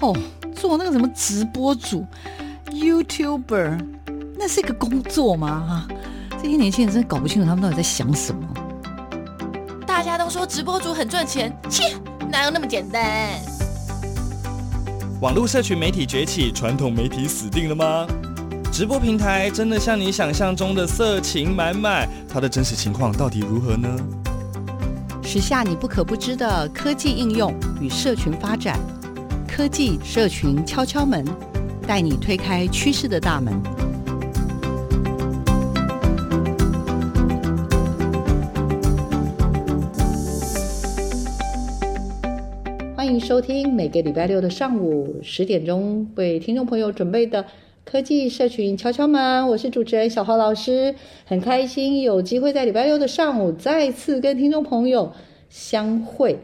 [0.00, 0.16] 哦，
[0.56, 2.06] 做那个什么直播主
[2.70, 3.78] ，YouTuber，
[4.38, 5.64] 那是一个工作吗？
[5.68, 5.94] 哈，
[6.42, 8.40] 这些年轻人真的搞不清楚他们到底在想什么。
[9.86, 11.94] 大家都说直播主很赚钱，切，
[12.30, 13.30] 哪有那么简单？
[15.20, 18.06] 网络社群媒体崛起，传统媒体死定了吗？
[18.72, 22.08] 直播平台真的像你想象中的色情满满？
[22.26, 23.88] 它的真实情况到底如何呢？
[25.22, 28.80] 时下你不可不知的科技应用与社群发展，
[29.60, 31.22] 科技社群敲敲门，
[31.86, 33.52] 带你推开趋势的大门。
[42.96, 47.44] 欢迎收听每个礼拜六的上午十点钟为听众朋友准备的
[47.84, 49.46] 科技社群敲敲门。
[49.46, 50.94] 我是主持人小花老师，
[51.26, 55.12] 很开心有机会在礼拜六的上午再次跟听众朋友
[55.50, 56.38] 相会。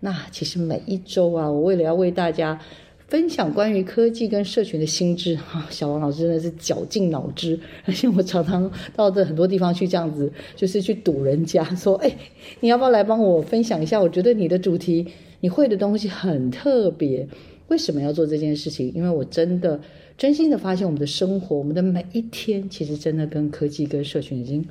[0.00, 2.60] 那其实每一周啊，我为了要为大家
[3.06, 12.16] 分享关于科技跟社群的新知，哈，小王老师真的是绞尽脑汁，而且我常常到这很多地方去这样子，就是去堵人家说，哎，
[12.60, 14.00] 你要不要来帮我分享一下？
[14.00, 15.06] 我觉得你的主题。
[15.42, 17.26] 你会的东西很特别，
[17.68, 18.92] 为什么要做这件事情？
[18.94, 19.80] 因为我真的
[20.18, 24.62] 真心的发现，我们的生活，我们的每一天，其实真的跟科技、跟社群已经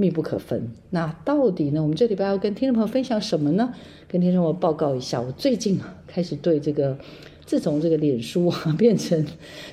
[0.00, 0.72] 密不可分。
[0.90, 1.82] 那到底呢？
[1.82, 3.74] 我们这礼拜要跟听众朋友分享什么呢？
[4.08, 6.96] 跟听众朋友报告一下，我最近啊开始对这个，
[7.44, 9.24] 自从这个脸书啊 变成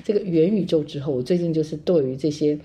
[0.04, 2.58] 这个元宇宙之后，我最近就是对于这些。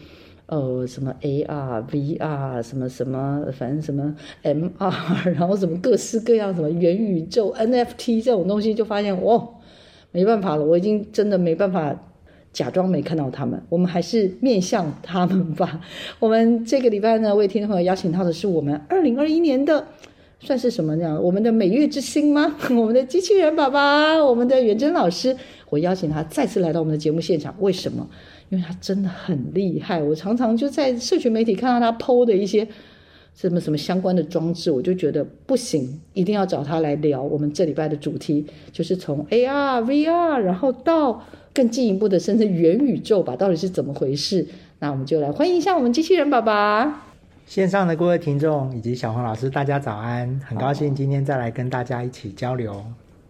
[0.45, 9.55] 呃，什么 AR、VR，什么什么，反正什么 MR，然后什么各式各样，什么元宇宙、NFT 这种东西，就发现哦，
[10.11, 12.12] 没办法了，我已经真的没办法
[12.53, 13.61] 假装没看到他们。
[13.67, 15.81] 我们还是面向他们吧。
[16.19, 19.85] 我们这个礼拜呢，为听众朋友邀请到的是我们二零二一年的，
[20.39, 21.19] 算是什么呢？
[21.19, 22.55] 我们的美月之星吗？
[22.69, 25.35] 我们的机器人爸爸，我们的远征老师，
[25.69, 28.07] 我邀请他再次来到我们的节目现场，为什么？
[28.49, 32.67] 因为他真的很厉害，我常常就在社群媒体看到他 PO 的一些
[33.35, 37.21] 什么什么相关的装置，我就觉得不行，一定要找他来聊。
[37.21, 41.21] 我们这礼拜的主题就是从 AR、VR，然后到
[41.53, 44.45] 更进一步的，甚至元宇宙吧，到底是怎么回事？
[44.79, 47.07] 那我们就来欢迎一下我们机器人爸爸。
[47.45, 52.83] 线上的各位听众以及小黄老师，大家早安，很高兴今天再来跟大家一起交流。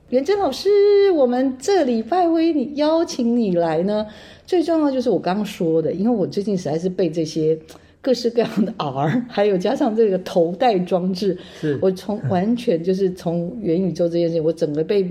[0.09, 0.69] 元珍老师，
[1.15, 4.05] 我们这礼拜为你邀请你来呢，
[4.45, 7.57] 最重要就是我刚刚说的，因为我最近实在是被这些
[8.03, 15.01] 各式各样的 R，还有加上这个头戴装置，是我从 完全就是从元宇宙这件事情，我整个被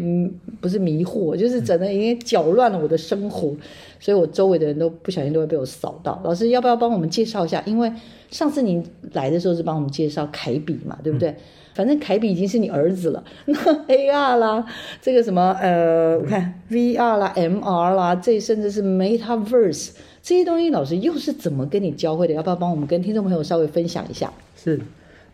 [0.60, 3.56] 不是迷惑，就是整个已经搅乱了我的生活，
[3.98, 6.20] 所以我周围的人都不小心都会被我扫到。
[6.22, 7.62] 老师要不要帮我们介绍一下？
[7.64, 7.90] 因为
[8.30, 11.30] 上次您来的时候是帮我们介绍凯比嘛，对不对？
[11.30, 11.36] 嗯
[11.74, 13.54] 反正凯比已经是你儿子了，那
[13.88, 14.62] AR 啦，
[15.00, 19.92] 这个什么呃，我看 VR 啦、MR 啦，这甚至是 Metaverse
[20.22, 22.34] 这些东西，老师又是怎么跟你教会的？
[22.34, 24.32] 要不要帮我们跟听众朋友稍微分享一下？
[24.56, 24.80] 是，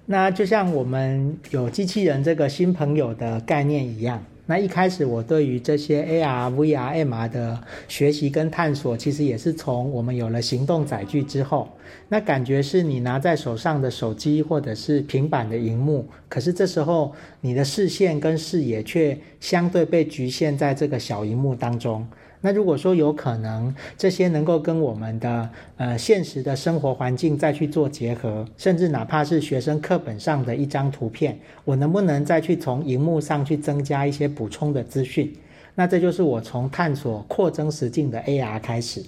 [0.06, 4.25] 那就像我们有机器人这个新朋友的概念一样。
[4.47, 11.69] 那一开始我对于这些 AR、VR、MR 的学习跟探索，其实也是从我们有了行动载具之后，
[12.09, 17.12] 那感觉是你拿在手上的手机或者是平板的荧幕，可是这时候
[17.43, 22.06] 你的视线跟视野却相对被局限在这个小荧幕当中。
[22.41, 35.34] 那如果说有可能，这些能够跟我们的呃现实的生活环境再去做结合，甚至哪怕是学生课本上的一张图片，我能不能再去从荧幕上去增加一些补充的资讯？
[35.75, 39.03] 那这就是我从探索扩增实境的 AR 开始。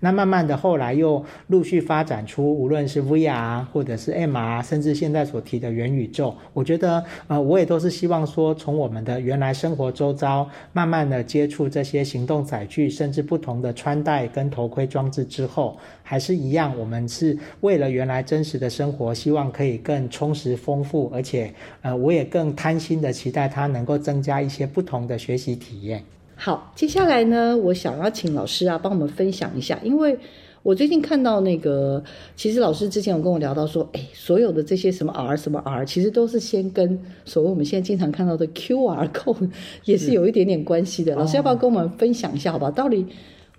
[0.00, 21.52] 那慢慢的，后来又陆续发展出，无论是 VR 或者是 MR，甚至现在所提的元宇宙，我觉得，呃，我也都是希望说，从我们的原来生活周遭，慢慢的接触这些行动载具，甚至不同的穿戴跟头盔装置之后，还是一样，我们是为了原来真实的生活，希望可以更充实丰富，而且，
[21.82, 26.02] 呃，我也更贪心的期待它能够增加一些不同的学习体验。
[26.38, 30.16] 好，接下来呢，我想要请老师啊帮我们分享一下，因为
[30.62, 32.02] 我最近看到那个，
[32.36, 39.48] 其实老师之前有跟我聊到说，哎，所有的这些什么 R 什么 R，其实都是先跟所谓我们现在经常看到的 QR code
[39.84, 41.16] 也是有一点点关系的。
[41.16, 42.70] 老师要不要跟我们分享一下，好吧？
[42.70, 43.06] 到底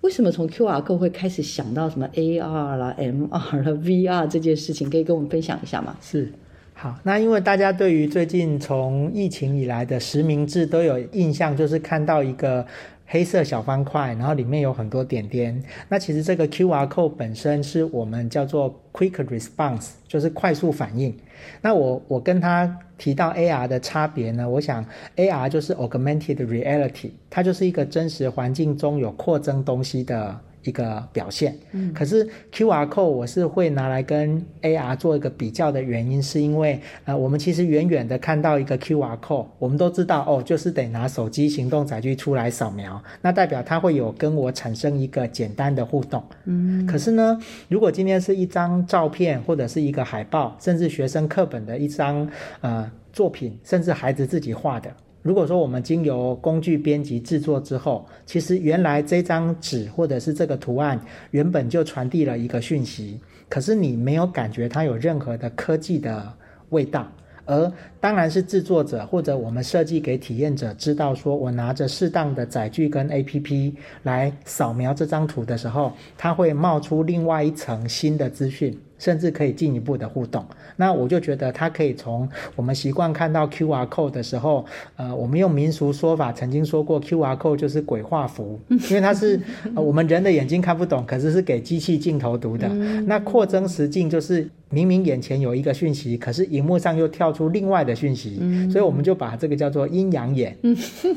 [0.02, 5.96] 为什么从 QR code 会开始想到什么 AR 啦、MR 啦、VR 这件事情，可以跟我们分享一下吗？
[6.00, 6.32] 是。
[6.80, 12.64] 好，那因为大家对于最近从疫情以来的实名制都有印象，就是看到一个。
[13.10, 15.62] 黑色小方块，然后里面有很多点点。
[15.88, 21.16] 那其实这个 QR code 本身是我们叫做 Quick Response，就是快速反应。
[21.62, 24.84] 那我我跟他提到 AR 的差别呢，我想
[25.16, 30.38] AR 就是 Augmented Reality，它就是一个真实环境中有扩增东西的。
[30.62, 47.38] 一个表现，嗯，可是 QR code 我是会拿来跟 AR 做一个比较的原因，是因为呃，我们其实远远的看到一个 QR code，我们都知道哦，就是得拿手机行动载具出来扫描，那代表它会有跟我产生一个简单的互动，嗯，可是呢，
[47.68, 52.28] 如果今天是一张照片或者是一个海报，甚至学生课本的一张
[52.60, 54.90] 呃作品，甚至孩子自己画的。
[55.28, 60.98] 如果说我们经由工具编辑制作之后，其实原来这张纸或者是这个图案
[61.32, 66.32] 原本就传递了一个讯息，可是你没有感觉它有任何的科技的
[66.70, 67.06] 味道。
[67.44, 67.70] 而
[68.00, 73.74] 当然是制作者或者我们设计给体验者知道，说我拿着适当的载具跟 APP
[74.04, 80.44] 来扫描这张图的时候，它会冒出另外一层新的资讯，甚至可以进一步的互动。
[80.76, 84.64] 那我就觉得它可以从我们习惯看到 QR code 的时候，
[84.96, 89.40] 呃，我们用民俗说法曾经说过 QR code 就是鬼画符，因为它是
[89.74, 92.68] 我们人的眼睛看不懂，可是是给机器镜头读的。
[93.06, 94.48] 那扩增实境就是。
[94.70, 100.56] 明明眼前有一个讯息，可是荧幕上又跳出另外的讯息，嗯、所以我们就把这个叫做阴阳眼。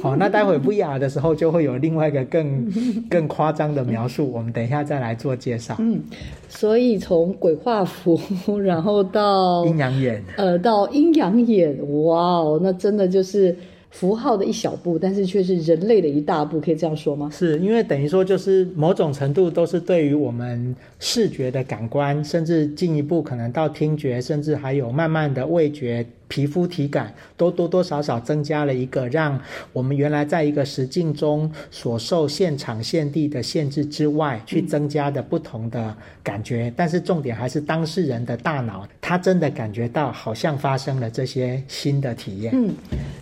[0.01, 2.71] 好、那待会 VR 的时候就会有另外一个更
[3.09, 5.75] 更夸张的描述，我们等一下再来做介绍。
[5.79, 6.01] 嗯，
[6.47, 8.19] 所以从鬼画符，
[8.59, 13.55] 然后到阴阳眼，呃，到阴阳眼，哇哦，那真的就是。
[13.91, 17.29] 符号的一小步，但是却是人类的一大步，可以这样说吗？
[17.31, 26.05] 是因为等于说，就是某种程度都是对于我们视觉的感官，甚至进一步可能到听觉，甚至还有慢慢的味觉。
[26.31, 29.37] 皮肤体感都多多少少增加了一个，让
[29.73, 35.93] 我们原来在一个实境中所受现场现地的限制之外，去增加的不同的
[36.23, 36.71] 感觉。
[36.73, 42.53] 但是重点还是当事人的大脑，他真的感觉到好像发生了这些新的体验。
[42.55, 42.73] 嗯，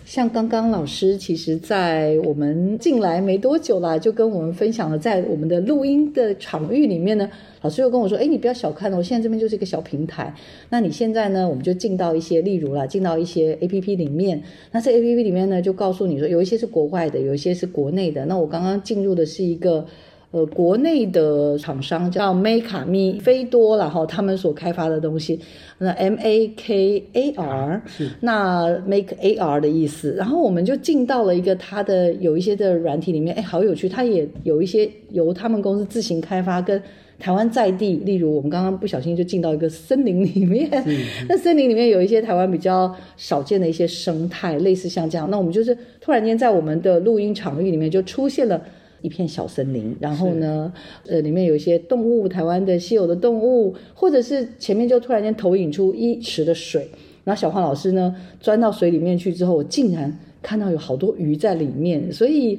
[0.04, 7.28] 像刚刚老师其实，在我们进来没多久啦，就跟我们分享了，在我们的录音的场域里面呢。
[7.62, 10.34] 老师又跟我说：“哎，你不要小看哦，现在这边就是一个小平台。
[10.70, 14.42] 那你现在呢，我们就进到一些，例如啦，进到一些 APP 里面。
[14.72, 18.24] 那这 APP 里面呢，就告诉你说，有一些是国外的，有一些是国内的。
[18.24, 19.84] 那我刚刚进入的是一个，
[20.30, 25.38] 呃，国内的厂商叫 Makami 飞多啦哈，他们所开发的东西。
[25.76, 27.82] 那 M A K A R，
[28.20, 30.14] 那 Make A R 的意思。
[30.16, 36.82] 然后我们就进到了一个它的有一些的软体里面，哎，好有趣，它也有一些由他们公司自行开发跟。”
[37.20, 40.68] 台湾在地，例如我们刚刚不小心就进到一个森林里面，
[41.28, 45.30] 那森林里面有一些台湾比较少见的一些生态，类似像这样。
[45.30, 48.60] 那我们就是突然间在我们的录音场域里面就出现了
[49.02, 50.72] 一片小森林，然后呢，
[51.06, 56.88] 呃，里面有一些动物，台湾的稀有的动物，或者是前面就突然间投影出一池的水，
[57.24, 62.58] 然后小黄老师呢钻到水里面去之后，我竟然看到有好多鱼在里面，所以。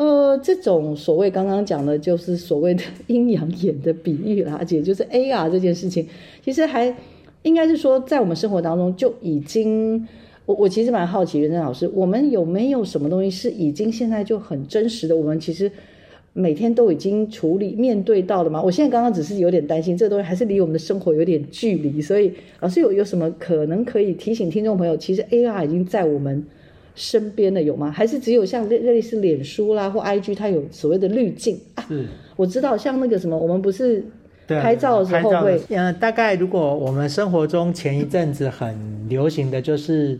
[0.00, 6.06] 呃，这种所谓刚刚讲的，就是所谓的 阴阳眼的比喻啦，而且就是 AR 这件事情，
[6.42, 6.96] 其实还
[7.42, 10.08] 应该是说，在我们生活当中就已经，
[10.46, 15.14] 我我其实蛮好奇，元正老师，我们有没有什么东西是已经现在就很真实的？
[15.14, 15.70] 我们其实
[16.32, 18.62] 每天都已经处理面对到了吗？
[18.62, 26.42] 我现在刚刚只是有点担心，这东西还是离我们的生活有点距离，所以老师有有什么可能可以提醒听众朋友，其实 AR 已经在我们。
[27.00, 27.90] 身边的有吗？
[27.90, 31.84] 还是只有像类类似脸书啦或 IG，它有所谓的滤镜啊？
[31.88, 34.04] 是，我知道，像那个什么，我们不是
[34.46, 38.76] 拍照的时候会，嗯，大概如果我们生活中前一阵子很
[39.08, 40.18] 流行的就是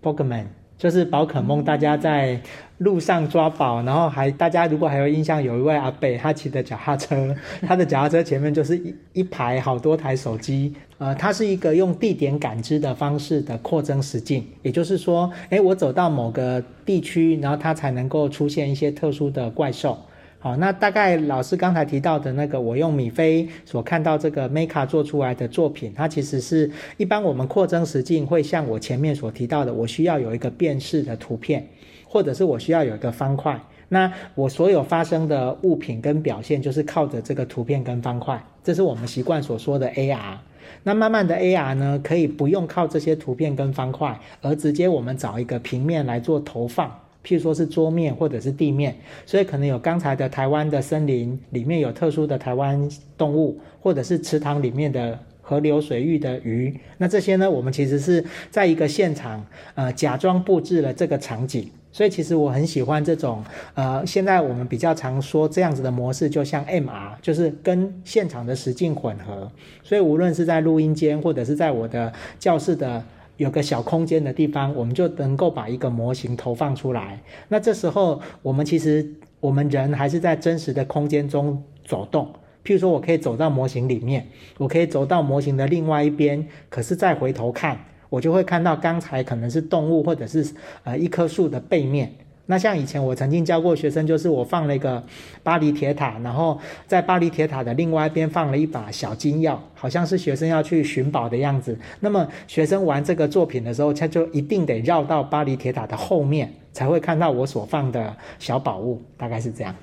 [0.00, 0.44] Pokemon，
[0.78, 2.40] 就是宝可梦，大家在。
[2.82, 7.34] 路上抓宝，然后还大家如果还有印象，有一位阿北，他骑的脚踏车，
[7.66, 19.98] 他的脚踏车前面就是一一排好多台手机，呃，它是一个用地点感知的方式的扩增实境，也就是说，诶，我走到某个地区，然后它才能够出现一些特殊的怪兽。
[20.42, 31.66] 好，那大概老师刚才提到的那个，我用米菲所看到这个 Meka 做出来的作品，它其实是一般我们扩增实境会像我前面所提到的，我需要有一个辨识的图片。
[32.04, 33.58] 或者是我需要有一个方块，
[33.88, 40.36] 那我所有发生的物品跟表现就是靠着这个图片跟方块，这是我们习惯所说的 AR。
[40.82, 56.74] 那慢慢的 AR 呢，可以不用靠这些图片跟方块，而直接我们找一个平面来做投放，譬如说是桌面或者是地面，所以可能有刚才的台湾的森林里面有特殊的台湾动物，或者是池塘里面的河流水域的鱼。
[56.98, 61.70] 那这些呢，我们其实是在一个现场，呃，假装布置了这个场景。
[61.94, 69.52] 所以其实我很喜欢这种，呃，现在我们比较常说这样子的模式，就像 MR，就是跟现场的实境混合。
[69.82, 73.04] 所以无论是在录音间，或者是在我的教室的
[73.42, 77.20] 有个小空间的地方，我们就能够把一个模型投放出来。
[77.48, 79.04] 那这时候我们其实
[79.40, 82.32] 我们人还是在真实的空间中走动。
[82.64, 87.76] 譬如说我可以走到模型里面，我可以走到模型的另外一边，可是再回头看。
[88.08, 90.46] 我就会看到刚才可能是动物或者是
[90.84, 92.12] 呃一棵树的背面。
[92.46, 95.02] 那像以前我曾经教过学生，就是我放了一个
[95.42, 101.78] 巴黎铁塔，然后在巴黎铁塔的另外一边放了一把小金钥，好像是学生要去寻宝的样子。
[102.00, 109.74] 那么学生玩这个作品的时候，他就一定得绕到巴黎铁塔的后面，才会看到我所放的小宝物，大概是这样。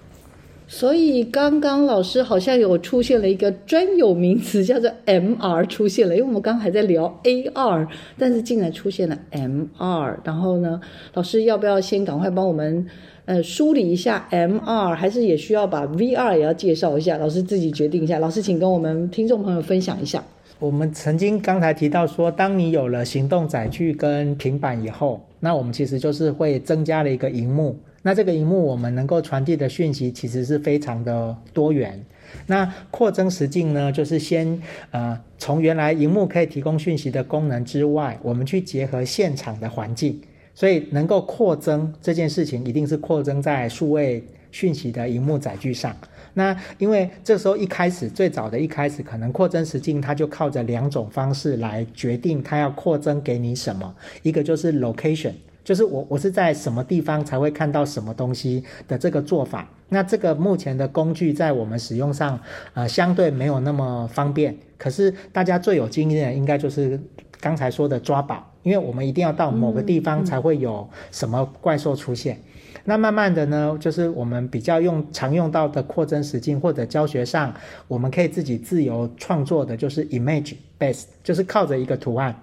[0.72, 6.16] 所以刚刚老师好像有出现了一个专有名词，叫做 MR 出现了。
[6.16, 7.88] 因为我们刚还在聊 AR，
[8.20, 10.16] 但是竟然出现了 MR。
[10.24, 10.80] 然后呢，
[11.16, 12.86] 老师要不要先赶快帮我们
[13.26, 17.18] 呃梳理一下 MR，还是也需要把 VR 也要介绍一下？
[17.18, 18.20] 老师自己决定一下。
[18.20, 20.24] 老师，请跟我们听众朋友分享一下。
[20.60, 27.76] 我们曾经刚才提到说，当你有了行动载具跟平板以后，那我们其实就是会增加了一个荧幕。
[28.02, 32.04] 那这个荧幕我们能够传递的讯息其实是非常的多元。
[32.46, 40.22] 那扩增实境呢，就是先呃从原来荧幕可以提供讯息的功能之外，我们去结合现场的环境，
[40.54, 45.96] 所以能够扩增这件事情，一定是扩增在数位讯息的荧幕载具上。
[46.36, 55.34] 那因为这时候一开始最早的一开始，可能扩增实境它就靠着两种方式来决定它要扩增给你什么，一个就是 location。
[55.70, 62.40] 就是我我是在什么地方才会看到什么东西的这个做法，那这个目前的工具在我们使用上，
[62.74, 64.58] 呃，相对没有那么方便。
[64.80, 67.00] 可是大家最有经验的应该就是
[67.40, 72.36] 刚才说的抓宝，因为我们一定要到某个地方才会有什么怪兽出现。
[72.38, 77.54] 嗯嗯、那慢慢的呢，就是我们比较用常用到的扩增实境或者教学上，
[77.88, 82.36] 我们可以自己自由创作的，就是 image based，就是靠着一个图案。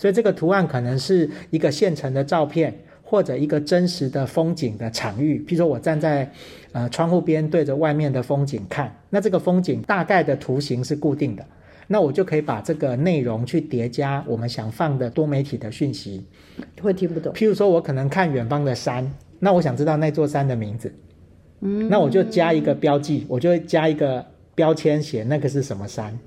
[0.00, 5.44] 所以这个图案可能是一个现成的照片，或者一个真实的风景的场域。
[5.46, 6.32] 譬如说我站在
[6.72, 11.44] 呃窗户边对着外面的风景看，那这个风景大概的图形是固定的，
[11.86, 16.24] 那我就可以把这个内容去叠加我们想放的多媒体的讯息。
[16.80, 17.34] 会听不懂。
[17.34, 19.06] 譬如说我可能看远方的山，
[19.38, 20.90] 那我想知道那座山的名字，
[21.60, 26.18] 嗯，那我就加一个标记，我就会加一个标签写那个是什么山。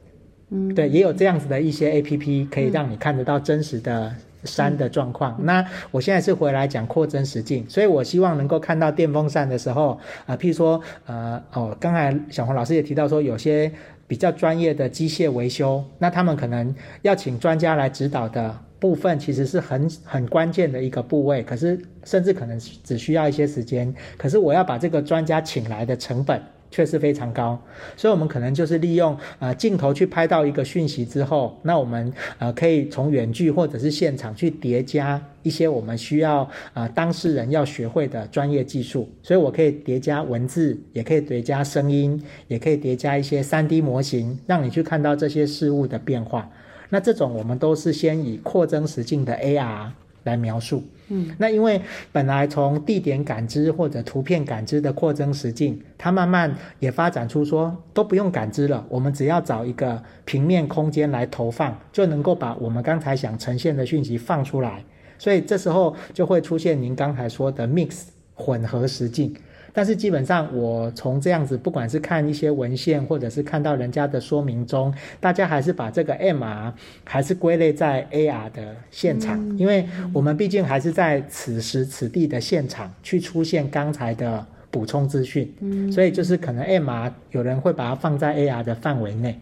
[0.53, 5.35] 嗯，对，也有这样子的一些 APP 可以让你看得到真实的山的状况。
[5.39, 9.93] 嗯、那我现在是回来讲扩增实境，所以我希望能够看到电风扇的时候，
[10.25, 13.71] 啊、呃，譬如说，呃，哦，刚才小红老师也提到说，有些
[14.07, 26.39] 比较专业的机械维修，那他们可能要请专家来指导的部分，其实是很很关键的一个部位，可是甚至可能只需要一些时间，可是我要把这个专家请来的成本。
[26.73, 27.61] 确实非常高，
[27.95, 46.49] 所以我们可能就是利用呃镜头去拍到一个讯息之后，那我们呃可以从远距或者是现场去叠加一些我们需要呃当事人要学会的专业技术，所以我可以叠加文字，也可以叠加声音，也可以叠加一些三 D 模型，让你去看到这些事物的变化。
[46.89, 49.91] 那这种我们都是先以扩增实境的 AR
[50.23, 50.83] 来描述。
[51.09, 64.83] 嗯，那因为本来从地点感知或者图片感知的扩增实境，它慢慢也发展出说都不用感知了，我们只要找一个平面空间来投放，就能够把我们刚才想呈现的讯息放出来。
[65.19, 68.03] 所以这时候就会出现您刚才说的 mix
[68.33, 69.35] 混合实境。
[69.75, 76.71] 但是基本上，我从这样子，不管是看一些文献，或者是看到人家的说明中，大家还是把这个 MR
[77.03, 89.39] 还是归类在 AR 的现场，嗯、因为我们毕竟还是在此时此地的现场去出现刚才的补充资讯，嗯、所以就是可能 MR 有人会把它放在 AR 的范围内，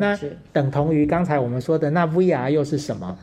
[0.00, 0.18] 那
[0.52, 3.16] 等同于刚才我们说的那 VR 又是什么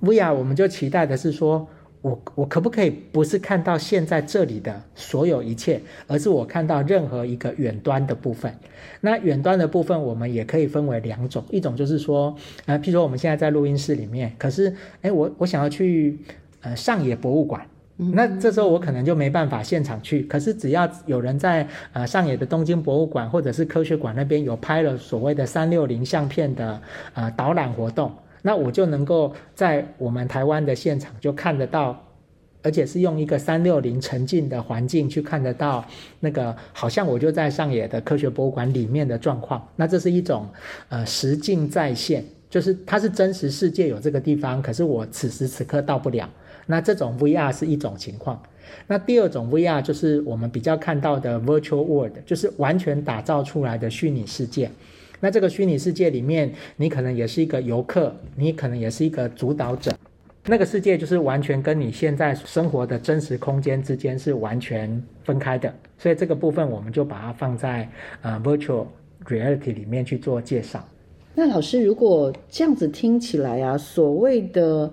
[0.00, 1.68] ？VR 我们就期待的是说。
[2.08, 8.52] 我我可不可以不是看到现在这里的所有一切，而是我看到任何一个远端的部分？
[9.00, 12.34] 那远端的部分，我们也可以分为两种，一种就是说，
[12.66, 16.18] 呃，譬如说我们现在在录音室里面，可是，哎，我我想要去
[16.62, 17.64] 呃上野博物馆，
[17.96, 20.22] 那这时候我可能就没办法现场去。
[20.22, 26.80] 可是只要有人在呃上野的东京博物馆或者是科学馆那边有拍了所谓的三六零相片的
[27.14, 28.12] 呃导览活动。
[28.48, 32.02] 那我就能够在我们台湾的现场就看得到
[32.62, 35.84] 而且是用一个三六零沉浸的环境去看得到
[36.20, 39.68] 那个，好像我就在上野的科学博物馆里面的状况。
[39.76, 40.48] 那这是一种
[40.88, 46.26] 呃实境再现，就是它是真实世界有这个地方，可是我此时此刻到不了。
[46.64, 48.42] 那这种 VR 是一种情况。
[48.86, 54.70] 那第二种 VR 就是我们比较看到的 Virtual World，就是完全打造出来的虚拟世界。
[55.20, 59.92] 那这个虚拟世界里面，你可能也是一个游客，你可能也是一个主导者。
[60.46, 67.86] 那个世界就是完全跟你现在生活的真实空间之间是完全分开的，所以这个部分我们就把它放在
[68.22, 68.86] 呃 virtual
[69.26, 70.82] reality 里面去做介绍。
[71.34, 74.90] 那老师，如果这样子听起来啊，所谓的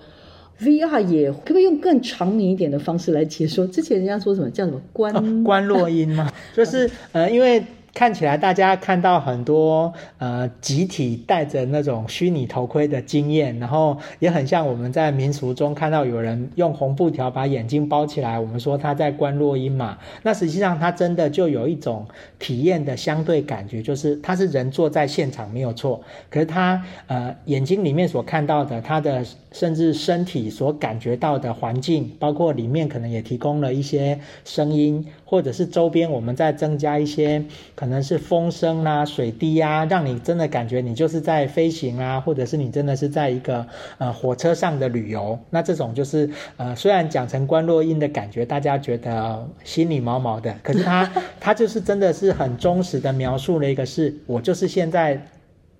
[0.59, 3.65] VR 也可不可以用更长明一点的方式来解说？
[3.65, 7.63] 之前人家说什么叫什么观、哦、观落音嘛， 就是呃因为。
[7.95, 19.97] 看起来大家看到很多呃集体戴着那种虚拟头盔的经验，然后也很像我们在民俗中看到有人用红布条把眼睛包起来，我们说他在观落音嘛。
[20.23, 22.05] 那实际上他真的就有一种
[22.37, 35.05] 体验的相对感觉，就是他是人坐在现场没有错，可是他呃眼睛里面所看到的，他的甚至身体所感觉到的环境，包括里面可能也提供了一些声音。
[35.25, 43.65] 或者是周边，我们再增加一些，可能是风声啦、啊、水滴呀、啊，让你真的感觉你就是在飞行啊，或者是你真的是在一个
[43.97, 45.37] 呃火车上的旅游。
[45.49, 55.19] 那这种就是呃，虽然讲成观落音的感觉，大家觉得心里毛毛的，可是它 它就是真的是很忠实的描述了一个是，我就是现在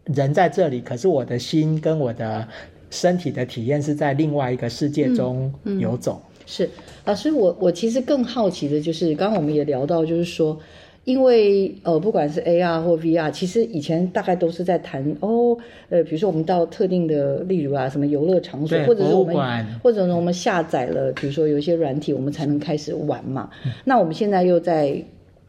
[0.06, 2.48] 人在这里，可是我的心跟我的
[2.90, 6.20] 身体的体验是在另外一个世界中游走。
[6.24, 6.70] 嗯嗯是
[7.06, 10.58] 老师，我我其实更好奇的就是，刚刚我们也聊到，就是说，
[11.04, 15.58] 因为呃，不管是 AR 或 VR，其实以前大概都是在谈哦，
[15.90, 23.50] 呃，比如说我们到特定的，例如啊，什么游乐场所，或者是我们，或者呢，我们下载了，比如说有一些软体，我们才能开始玩嘛。
[23.66, 25.00] 嗯、那我们现在又在，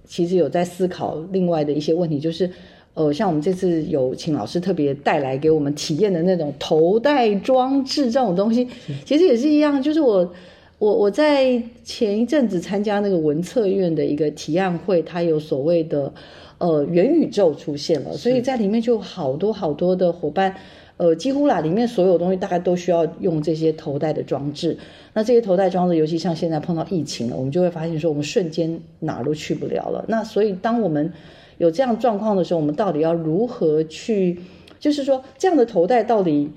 [0.04, 2.50] 其实有在思考另外的一些问题，就是
[2.94, 8.66] 呃，像我们这次有请老师特别带来给我们体验的那种头戴装置这种东西，
[9.04, 10.30] 其实也是一样，就是我。
[10.78, 16.12] 我我在前一阵子参加那个文策院的一个提案会，它有所谓的
[16.58, 20.54] 呃元宇宙出现了，所以在里面就好多好多的伙伴，
[20.98, 24.76] 呃，几乎啦，里面所有东西大概都需要用这些头戴的装置。
[25.14, 30.04] 那这些头戴装置，尤其像现在碰到疫情了，我们就会发现说，我们瞬间哪儿都去不了了。
[30.08, 31.10] 那所以当我们
[31.56, 34.40] 有这样状况的时候，我们到底要如何去？
[34.78, 36.50] 就是说，这样的头戴到底？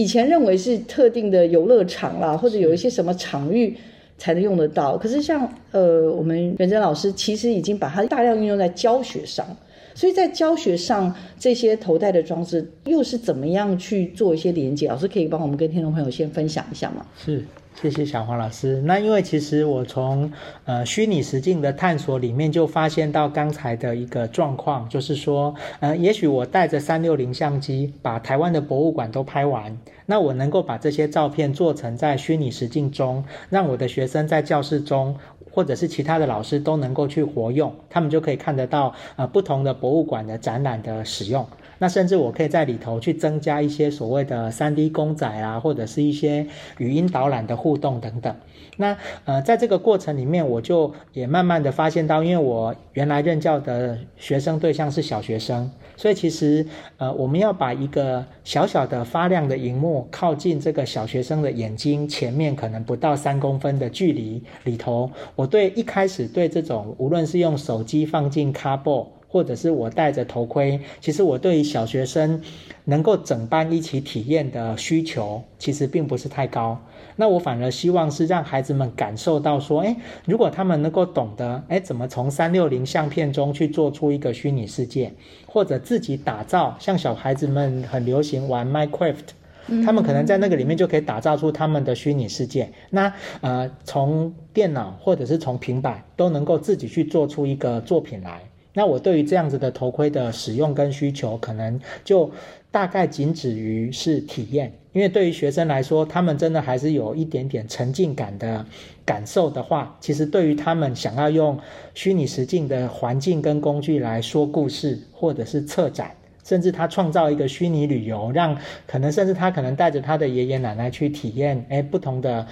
[0.00, 3.76] 以前认为是特定的游乐场啦，或者有一些什么场域
[4.16, 4.96] 才能用得到。
[4.96, 9.46] 可是像呃，我们元真老师其实已经把它大量运用在教学上，
[9.94, 14.88] 所以在教学上这些头戴的装置又是怎么样去做一些连接？
[14.88, 17.04] 老师可以帮我们跟听众朋友先分享一下吗？
[17.22, 17.44] 是。
[17.74, 18.82] 谢谢小黄老师。
[18.82, 20.30] 那因为其实我从
[20.64, 35.16] 呃虚拟实境的探索里面就发现到刚才的一个状况，就是说，呃，也许我带着三六零相机把台湾的博物馆都拍完，那我能够把这些照片做成在虚拟实境中，让我的学生在教室中
[35.50, 41.46] 或者是其他的老师都能够去活用，他们就可以看得到呃不同的博物馆的展览的使用。
[41.80, 46.46] 那甚至我可以在里头去增加一些所谓的 3D 公仔啊，或者是一些
[46.78, 48.36] 语音导览的互动等等。
[48.76, 56.66] 那呃，在这个过程里面，我就也慢慢的发现到，因为我原来任教的学生对象是小学生，所以其实
[56.98, 72.42] 呃，我们要把一个小小的发亮的荧幕靠近这个小学生的眼睛前面，可能不到三公分的距离里头，我对一开始对这种无论是用手机放进 Carbo 或者是我戴着头盔，其实我对于小学生
[72.84, 76.76] 能够整班一起体验的需求，其实并不是太高。
[77.14, 79.94] 那我反而希望是让孩子们感受到说，诶，
[80.26, 85.12] 如果他们能够懂得，诶，怎么从三六零相片中去做出一个虚拟世界，
[85.46, 92.72] 或者自己打造，像小孩子们很流行玩 Minecraft，他们可能在那个里面就可以打造出他们的虚拟世界。
[92.90, 93.12] 那
[93.42, 98.40] 呃，从电脑或者是从平板都能够自己去做出一个作品来。
[98.72, 102.30] 那我对于这样子的头盔的使用跟需求，可能就
[102.70, 108.64] 大概仅止于是体验，因为对于学生来说，他们真的还是有一点点沉浸感的
[109.04, 111.58] 感受的话，其实对于他们想要用
[111.94, 118.56] 虚拟实境的环境跟工具来说故事，或者是策展，甚至他创造一个虚拟旅游，让
[118.86, 122.46] 可能甚至他可能带着他的爷爷奶奶去体验，诶，不同的。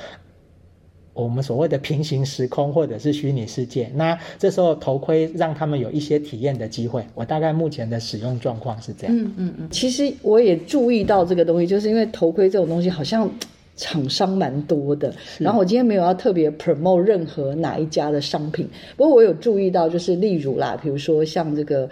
[1.22, 7.04] 我们所谓的平行时空或者是虚拟世界，那这时候头盔让他们有一些体验的机会。
[7.14, 9.16] 我大概目前的使用状况是这样。
[9.16, 9.68] 嗯嗯嗯。
[9.70, 13.30] 其实我也注意到这个东西，就是因为头盔这种东西好像
[13.76, 15.12] 厂商蛮多的。
[15.38, 21.88] 然后我今天没有要特别 promote 任何哪一家的商品，不过我有注意到，就是例如啦，比如说像这个。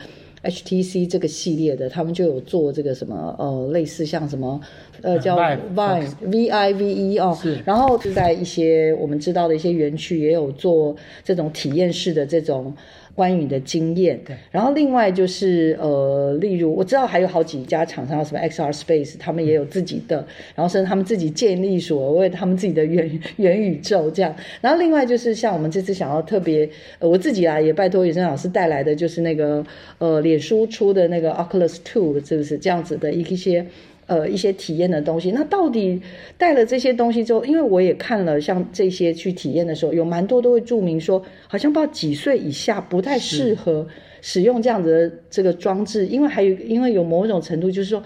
[0.48, 4.61] HTC 这个系列的，他们就有做这个什么呃，类似像什么
[5.02, 12.74] 呃叫 Vive V I V E 哦，然后就在一些我们知道的一些园区也有做这种体验式的这种。
[13.16, 14.37] 观影的经验，对。
[14.52, 20.26] 然后另外就是呃，例如我知道还有好几家厂商，什么 XR Space，他们也有自己的，嗯、
[20.57, 24.33] 然后甚至他们自己建立所谓他们自己的元 元宇宙这样。
[24.61, 29.64] 然后另外就是像我们这次想要特别，呃，我自己啊也拜托宇珍老师带来的就是那个
[29.98, 33.66] 呃，脸书出的那个 Oculus Two，是不是这样子的一些。
[34.06, 36.00] 呃，一些体验的东西，那到底
[36.38, 43.84] 带了这些东西之后，因为我也看了像这些去体验的时候，有蛮多都会注明说，好像不知道几岁以下不太适合
[44.22, 48.00] 使用这样子的这个装置，因为还有因为有某种程度就是说，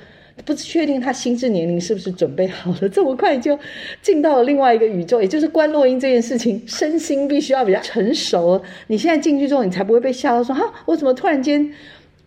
[0.46, 3.58] 不确定他心智年龄是不是准备好了，这么快就
[4.00, 11.70] 进到了另外一个宇宙，也就是观落音这件事情，身心必须要比较成熟，你现在进去之后，你才不会被吓到说，哈，我怎么突然间。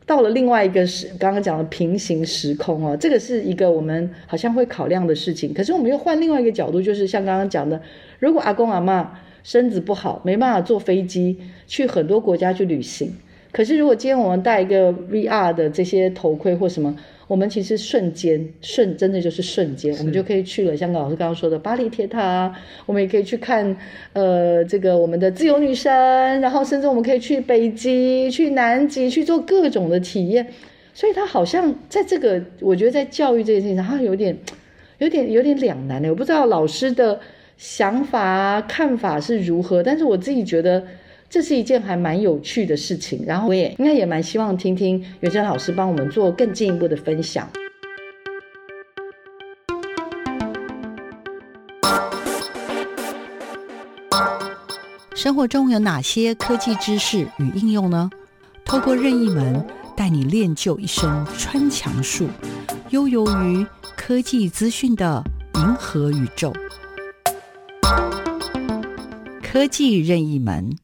[0.06, 5.54] 到了另外一个时，刚刚讲的平行时空哦，这个是一个我们好像会考量的事情。
[5.54, 7.82] 可是我们又换另外一个角度，就是像刚刚讲的，
[8.20, 9.06] 如果阿公阿嬷
[9.44, 11.38] 身子不好，没办法坐飞机
[11.68, 13.13] 去很多国家去旅行，
[13.52, 16.96] 可是如果今天我们戴一个 VR 的这些头盔或什么。
[17.27, 20.75] 我们其实瞬间瞬真的就是瞬间，我们就可以去了。
[20.75, 22.53] 香港老师刚刚说的巴黎铁塔，
[22.86, 23.75] 我们也可以去看，
[24.12, 25.91] 呃，这个我们的自由女神，
[26.41, 30.45] 然后甚至我们可以去北极、去南极去做各种的体验。
[30.93, 34.38] 所以他好像在这个，我觉得在教育这件事情上，他有点、
[34.97, 36.09] 有点、有点两难的。
[36.09, 37.19] 我不知道老师的
[37.57, 40.83] 想法、看法是如何，但是我自己觉得。
[41.34, 47.50] 这是一件还蛮有趣的事情，然后我也应该也蛮希望听听元珍老师帮我们做更进一步的分享。
[55.15, 58.12] 生活中有哪些科技知识与应用呢？
[58.63, 59.65] 透过任意门
[59.98, 62.28] 带你练就一身穿墙术，
[62.91, 63.65] 悠游于
[63.98, 65.24] 科技资讯的
[65.56, 66.54] 银河宇宙。
[69.41, 70.78] 科技任意门。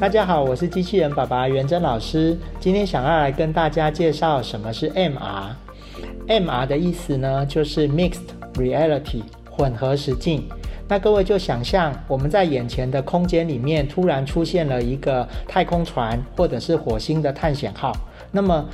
[0.00, 2.38] 大家好，我是机器人爸爸元珍老师。
[2.60, 5.50] 今天想要来跟大家介绍什么是 MR。
[6.28, 8.20] MR 的意思呢，就是 Mixed
[8.54, 10.48] Reality 混合实境。
[10.86, 17.92] 那各位就想象我们在眼前的空间里面突然出现了一个太空船或者是火星的探险号。
[18.30, 18.64] 那么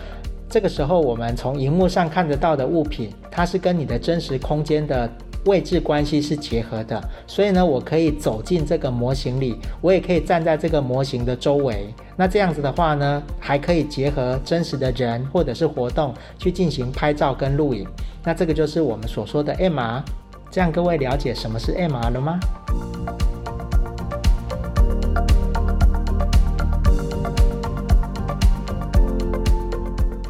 [0.51, 5.11] 这个时候我们从荧幕上看得到的物品，它是跟你的真实空间的。
[5.47, 11.93] 位置关系是结合的，所以呢，我可以走进这个模型里，我也可以站在这个模型的周围。
[12.17, 17.87] 那这样子的话呢，还可以结合真实的人或者是活动去进行拍照跟录影。
[18.23, 20.03] 那这个就是我们所说的 MR。
[20.51, 22.39] 这样各位了解什么是 MR 了吗？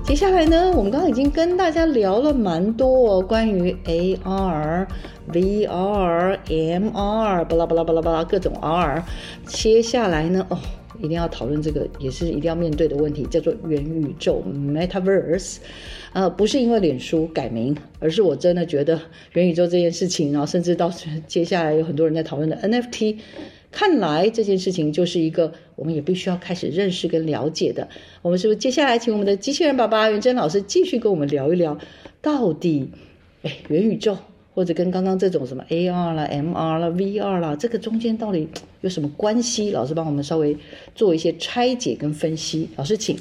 [0.07, 4.87] 接下来呢，我们刚刚已经跟大家聊了蛮多哦，关于 AR、
[5.33, 9.03] VR、MR，巴拉巴拉巴拉巴拉各种 R。
[9.47, 10.59] 接下来呢，哦，
[10.99, 15.57] 一定要讨论这个，也是一定要面对的问题，叫做元宇宙 （Metaverse）。
[16.13, 19.01] 呃，不是因为脸书改名，而是我真的觉得
[19.33, 20.93] 元宇宙这件事情，然后甚至到
[21.27, 23.17] 接下来有很多人在讨论的 NFT。
[23.75, 27.89] 看来这件事情就是一个我们也必须要开始认识跟了解的。
[28.23, 31.77] 我们是不是接下来请我们的机器人爸爸元珍老师继续跟我们聊一聊，
[32.23, 32.89] 到底
[33.43, 34.17] 哎元宇宙
[34.55, 38.49] 或者跟刚刚这种什么 AR 啦、MR 啦、VR 啦，这个中间到底
[38.83, 39.73] 有什么关系？
[39.73, 40.57] 老师帮我们稍微
[40.95, 42.69] 做一些拆解跟分析。
[42.77, 43.19] 老师请。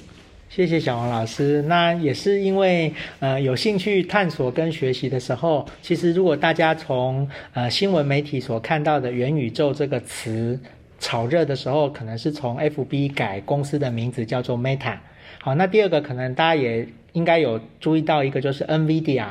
[0.56, 1.64] 谢谢小王老师。
[1.64, 10.60] 那也是因为呃有兴趣探索跟学习的时候，其实如果大家从呃新闻媒体所看到的元宇宙这个词
[11.00, 14.96] 炒热的时候，可能是从 FB 改公司的名字叫做 Meta。
[15.42, 19.30] 好，那第二个可能大家也应该有注意到一个，就是 NVIDIA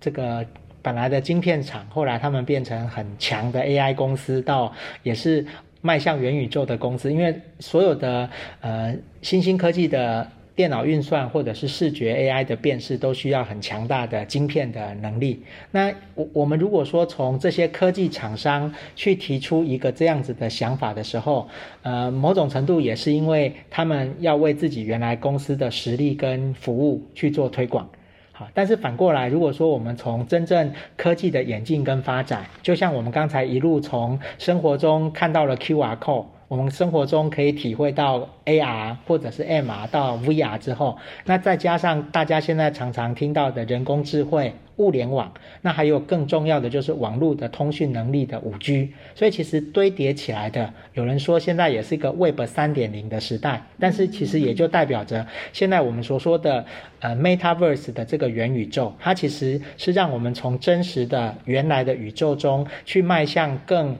[0.00, 0.46] 这个
[0.80, 5.44] 本来的晶片厂，后来他们变成很强的 AI 公司，到也是
[5.80, 10.30] 迈向元宇宙的公司，因为所有的呃新兴科技的。
[10.56, 15.42] 电脑运算或者是视觉 AI 的辨识都需要很强大的晶片的能力。
[15.72, 21.48] 那我我们如果说从这些科技厂商去提出一个这样子的想法的时候，
[21.82, 27.88] 呃，某种程度也是因为他们要为自己原来公司的实力跟服务去做推广。
[28.30, 36.26] 好，但是反过来，如果说我们从真正科技的演进跟发展，就像我们刚才一路从生活中看到了 QR code。
[36.56, 56.64] 我们生活中可以体会到 AR 或者是 MR 到 VR 之后，那再加上大家现在常常听到的人工智慧、物联网，那还有更重要的就是网络的通讯能力的 5G，所以其实堆叠起来的，有人说现在也是一个 Web 3.0的时代，但是其实也就代表着现在我们所说的
[57.00, 63.96] 呃 Metaverse 的这个元宇宙，它其实是让我们从真实的原来的宇宙中去迈向更。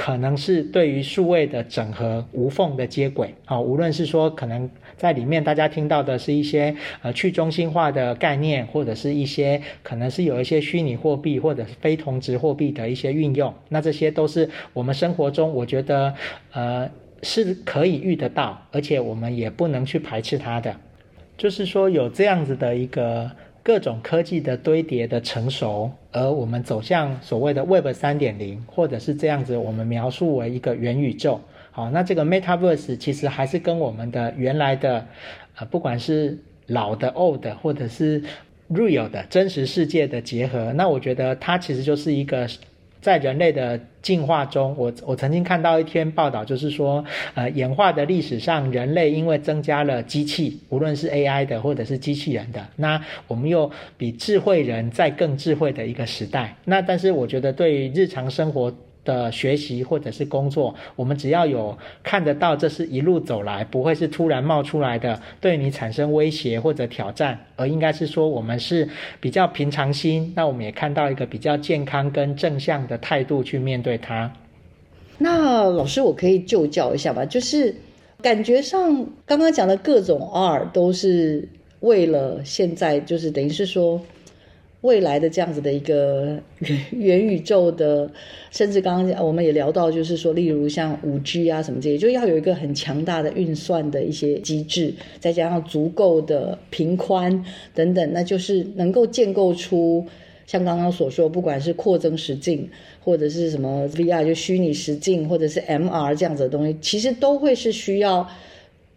[0.00, 16.14] 可能是对于数位的整合无缝的接轨啊，无论是说可能在里面大家听到的是一些呃去中心化的概念，或者是一些可能是有一些虚拟货币或者非同质货币的一些运用，那这些都是我们生活中我觉得
[16.52, 16.88] 呃
[17.24, 20.76] 是可以遇得到，而且我们也不能去排斥它的，
[21.36, 23.28] 就是说有这样子的一个。
[23.68, 31.38] 各种科技的堆叠的成熟，而我们走向所谓的 Web 三点零或者是这样子，我们描述为一个元宇宙。
[31.70, 35.06] 好，那这个 Metaverse 其实还是跟我们的原来的，
[35.56, 38.22] 呃，不管是老的 Old，或者是
[38.70, 40.72] Real 的真实世界的结合。
[40.72, 42.48] 那我觉得它其实就是一个。
[43.00, 56.56] 在人类的进化中，我我曾经看到一篇报道，就是说，呃，演化的历史上，人类因为增加了机器，无论是 AI 的或者是机器人的，那我们又比智慧人在更智慧的一个时代。
[56.64, 58.72] 那但是我觉得，对于日常生活。
[59.08, 68.86] 的学习或者是工作，我们只要有看得到，这是一路走来，不会是突然冒出来的，对你产生威胁或者挑战，而应该是说我们是
[69.18, 70.30] 比较平常心。
[70.36, 74.30] 那我们也看到一个比较健康跟正向的态度去面对它。
[75.16, 77.74] 那老师，我可以就教一下吧，就是
[78.20, 81.48] 感觉上刚刚讲的各种 R 都是
[81.80, 83.98] 为了现在，就是等于是说。
[84.82, 86.40] 未来的这样子的一个
[86.92, 88.08] 元 宇宙的，
[88.52, 100.06] 甚至刚刚我们也聊到，就是说，例如像五 G 啊什么这些，就要有一个很强大的运算的一些机制，再加上足够的频宽等等，那就是能够建构出
[100.46, 102.70] 像刚刚所说，不管是扩增实境
[103.02, 108.28] 或者是什么 VR 就虚拟实境，或者是 MR 这样子的东西，其实都会是需要。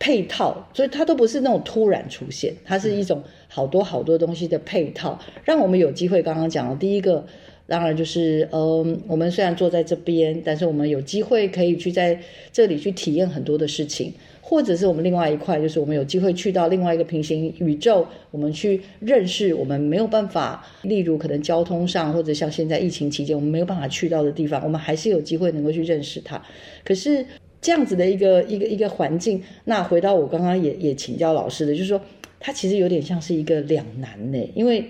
[0.01, 6.23] 配套，所以它都不是那种突然出现，它是一种好多好多东西的配套，让我们有机会。
[6.23, 7.23] 刚刚讲的第一个，
[7.67, 12.19] 当然就是，嗯，我们虽然坐在这边，但是我们有机会可以去在
[12.51, 14.11] 这里去体验很多的事情，
[14.41, 26.43] 或者是我们另外一块，就是我们有机会去到另外一个平行宇宙，我们去认识我们没有办法，例如可能交通上，或者像现在疫情期间我们没有办法去到的地方，我们还是有机会能够去认识它。
[26.83, 27.23] 可是。
[27.61, 32.01] 这样子的一个一个一个环境，那回到我刚刚也也请教老师的，就是说，
[32.39, 34.83] 它其实有点像是一个两难呢，因为，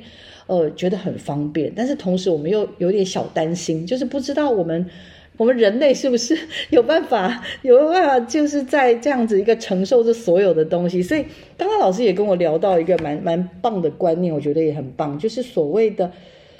[0.47, 4.89] 呃，觉得很方便，但是同时我们又有点小担心，就是不知道我们
[5.35, 6.37] 我们人类是不是
[6.69, 11.03] 有办法有办法，就是在这样子一个承受这所有的东西。
[11.03, 11.25] 所以
[11.57, 16.09] 刚刚老师也跟我聊到一个蛮蛮棒的观念，我觉得也很棒，就是所谓的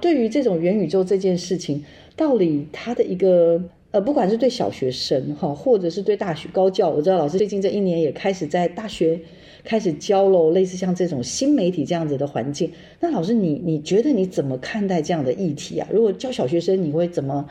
[0.02, 1.86] 对于这种元宇宙这件事情，
[2.17, 3.63] 到底它的一个。
[3.91, 9.19] 呃，不管是对小学生哈，或者是对大学高教，我知道老师最近这一年也开始在大学
[9.65, 12.71] 开始教了类似像这种新媒体这样子的环境。
[13.01, 15.88] 那老师你，你你觉得你怎么看待这样的议题啊？
[15.91, 17.49] 如果教小学生，你会怎么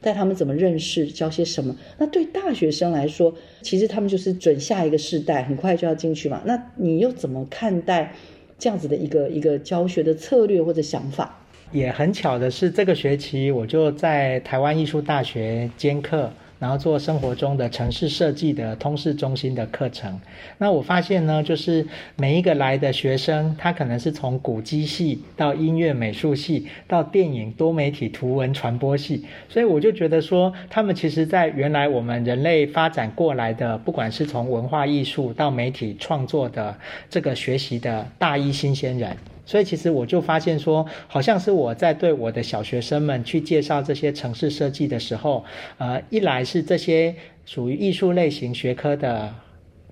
[0.00, 1.76] 带他们怎么认识，教些什么？
[1.98, 6.40] 那对大学生来说，其实他们就是准下一个世代，很快就要进去嘛。
[6.46, 8.14] 那你又怎么看待
[8.58, 11.41] 这样子的一个一个教学的策略或者想法？
[11.72, 20.20] 也很巧的是，这个学期我就在台湾艺术大学兼课，然后做生活中的城市设计的通识中心的课程。
[20.58, 36.76] 那我发现呢，就是每一个来的学生，他可能是从古迹系到音乐美术系，到电影多媒体图文传播系，所以我就觉得说，他们其实在原来我们人类发展过来的，不管是从文化艺术到媒体创作的
[37.08, 39.16] 这个学习的大一新鲜人。
[39.44, 45.44] 所以其实我就发现说，好像是我在对我的小学生们去介绍这些城市设计的时候，
[45.78, 49.34] 呃，一来是这些属于艺术类型学科的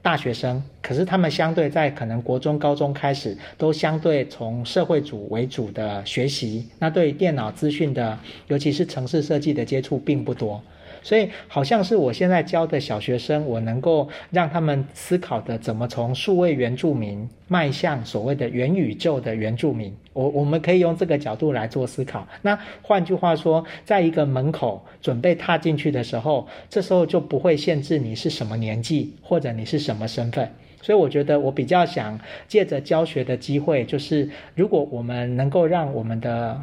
[0.02, 10.62] 大学生，可是他们相对在可能国中、高中开始都相对从社会组为主的学习，那对电脑资讯的，尤其是城市设计的接触并不多。
[11.02, 19.94] 所以，好像是我现在教的小学生，我能够让他们思考的怎么从数位原住民迈向所谓的元宇宙的原住民。
[20.12, 22.26] 我我们可以用这个角度来做思考。
[22.42, 30.50] 那换句话说，在一个门口准备踏进去的时候，这时候就不会限制你是什么年纪或者你是什么身份。
[30.82, 36.60] 所以，我觉得我比较想借着教学的机会，就是如果我们能够让我们的。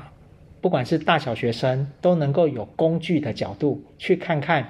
[0.68, 4.68] 不管是大小学生，都能够有工具的角度去看看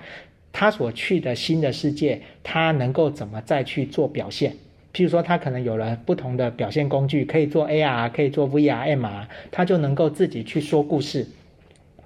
[0.54, 4.52] 他所去的新的世界，他能够怎么再去做表现？
[4.94, 11.26] 譬如说，他可能有了不同的表现工具，可以做 AR，可以做 VR、MR，他就能够自己去说故事，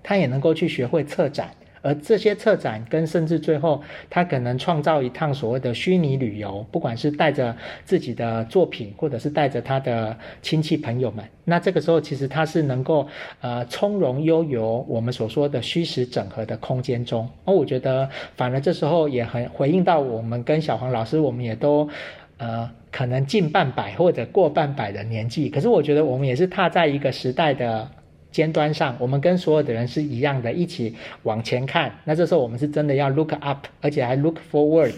[0.01, 1.51] 他也能够去学会策展。
[1.81, 13.07] 而这些策展跟甚至最后，他可能创造一趟所谓的虚拟旅游，不管是带着自己的作品，或者是带着他的亲戚朋友们，那这个时候其实他是能够
[13.41, 17.27] 呃从容悠游我们所说的虚实整合的空间中。
[17.45, 21.89] 而我觉得反而这时候也很回应到我们跟小黄老师，我们也都
[22.37, 27.89] 呃可能近半百或者过半百的年纪，可是我觉得我们也是踏在一个时代的。
[28.31, 31.93] 尖端上，我们跟所有的人是一样的，一起往前看。
[32.05, 34.93] 那这时候我们是真的要 look up，而且还 look forward。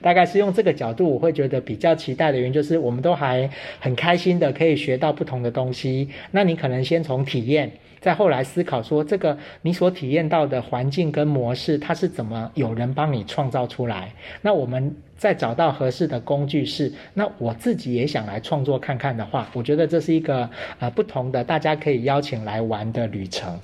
[0.00, 6.08] 大概是用这个角度，我会觉得比较期待的原因就是，我们都还很开心的可以学到不同的东西。
[6.30, 14.12] 那你可能先从体验，再后来思考说，这个你所体验到的环境跟模式，它是怎么有人帮你创造出来？
[14.40, 14.96] 那我们。
[15.22, 23.56] 再找到合适的工具是，那我自己也想来创作看看的话，我觉得这是一个呃不同的，大家可以邀请来玩的旅程。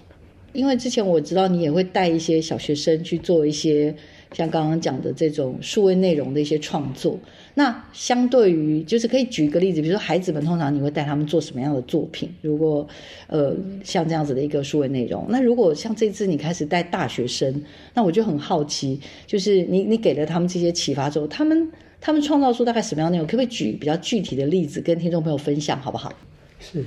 [0.53, 3.93] 因为之前我知道你也会带一些小学生去做一些。
[4.33, 7.19] 像刚刚讲的这种数位内容的一些创作，
[7.55, 12.33] 那相对于就是可以举一个例子，比如说孩子们通常你会带他们做什么样的作品？
[12.43, 12.87] 如果
[13.27, 17.63] 呃像这样子的一个数位内容，那如果像这次你开始带大学生，
[17.95, 23.27] 那我就很好奇，就是你你给了他们这些启发之后，他们他们创造出大概什么样的内容？
[23.27, 26.13] 可不可以举比较具体的例子跟听众朋友分享，好不好？
[26.61, 26.85] 是，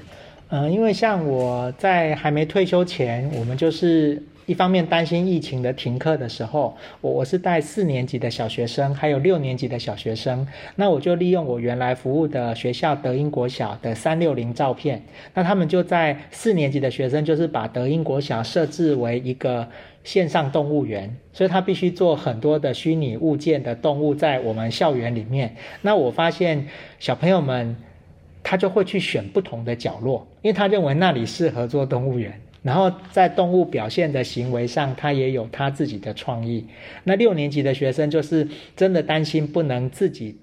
[0.49, 4.21] 嗯、因为像我在还没退休前，我们就是。
[4.45, 19.67] 一方面担心疫情的停课的时候，我我是带四年级的小学生，还有六年级的小学生，那我就利用我原来服务的学校德英国小的三六零照片，那他们就在四年级的学生就是把德英国小设置为一个
[20.03, 25.55] 线上动物园，所以他必须做很多的虚拟物件的动物在我们校园里面。
[25.81, 26.67] 那我发现
[26.99, 27.75] 小朋友们
[28.43, 32.41] 他就会去选不同的角落，因为他认为那里适合做动物园。
[32.61, 36.65] 然后在动物表现的行为上，他也有他自己的创意。
[37.03, 40.37] 那六年级的学生就是真的担心不能自己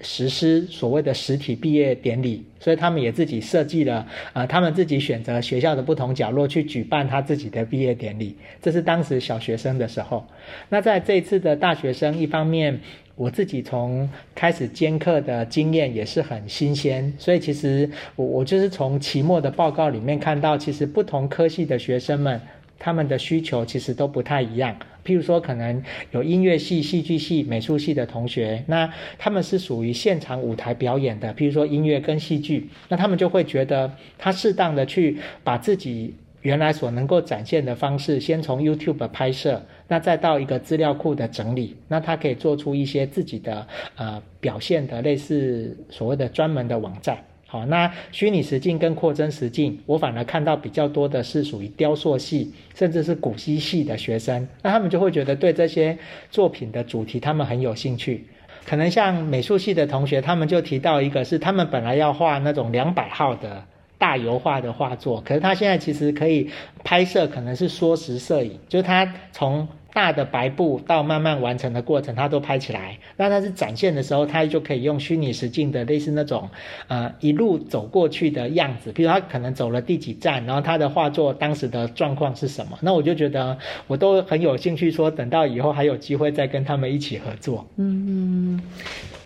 [0.00, 8.36] 实施所谓的实体毕业典礼，所以他们也自己设计了，呃，他们自己选择学校的不同角落去举办他自己的毕业典礼。
[8.60, 10.26] 这是当时小学生的时候。
[10.68, 12.80] 那在这次的大学生，一方面。
[13.14, 22.40] 我自己从开始兼课的经验也是很新鲜，所以其实我我就是从期末的报告里面看到，其实不同科系的学生们
[22.78, 24.76] 他们的需求其实都不太一样。
[25.04, 36.14] 譬如说，可能有音乐系、戏剧系、美术系的同学，那他们是属于现场舞台表演的，譬如说音乐跟戏剧，那他们就会觉得他适当的去把自己。
[36.42, 47.18] 原来所能够展现的方式，先从 YouTube 拍摄，那再到一个资料库的整理，那他可以做出一些自己的呃表现的类似所谓的专门的网站。
[47.46, 55.98] 好，那虚拟实境跟扩增实境，我反而看到比较多的是属于雕塑系，甚至是古稀系的学生，那他们就会觉得对这些
[56.30, 58.24] 作品的主题他们很有兴趣。
[58.64, 63.64] 可能像美术系的同学，他们就提到一个是他们本来要画那种两百号的。
[63.98, 66.50] 大油画的画作，可是他现在其实可以
[66.82, 72.98] 拍摄，可能是缩时摄影，就是他从大的白布到慢慢完成的过程，他都拍起来。
[73.16, 76.48] 那他是展现的时候，他就可以用虚拟实境的类似那种，
[76.88, 82.78] 呃，一路走过去的样子，比如他可能走了第几站，然后他的画作当时的状况是什么。
[82.80, 87.66] 那我就觉得我都很有兴趣，说等到以后还有机会再跟他们一起合作。
[87.76, 88.60] 嗯。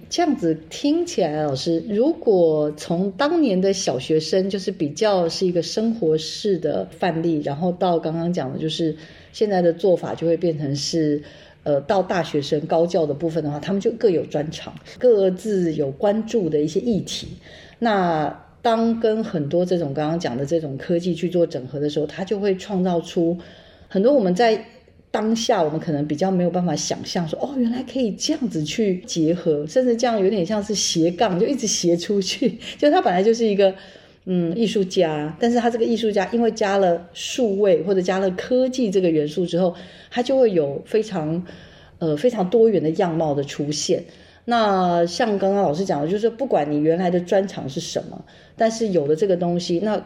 [0.08, 8.96] 这样子听起来，老师，如果从当年的小学生，就是比较是一个生活式的范例，然后到刚刚讲的，就是
[9.36, 11.22] 现在的做法就会变成是，
[11.62, 17.28] 呃，到大学生高教的部分的话，他们就各有专长，各自有关注的一些议题。
[17.78, 23.36] 那当跟很多这种刚刚讲的这种科技去做整合的时候，它就会创造出
[23.88, 24.58] 很多我们在。
[25.08, 32.58] 当下我们可能比较没有办法想象说，哦，原来可以这样子去结合，甚至这样有点像是斜杠，就一直斜出去。
[32.76, 33.74] 就它本来就是一个
[34.26, 39.74] 嗯艺术家，但是他这个艺术家因为加了数位或者加了科技这个元素之后，
[40.10, 41.44] 他就会有非常
[41.98, 44.02] 呃非常多元的样貌的出现。
[44.44, 48.24] 那像刚刚老师讲的，就是不管你原来的专长是什么，
[48.56, 50.04] 但是有了这个东西，那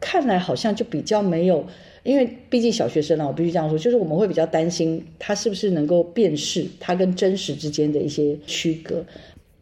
[0.00, 1.64] 看来好像就比较没有。
[2.04, 9.04] 因为毕竟小学生啊，我必须这样说，就是我们会比较担心他是不是能够辨识他跟真实之间的一些区隔。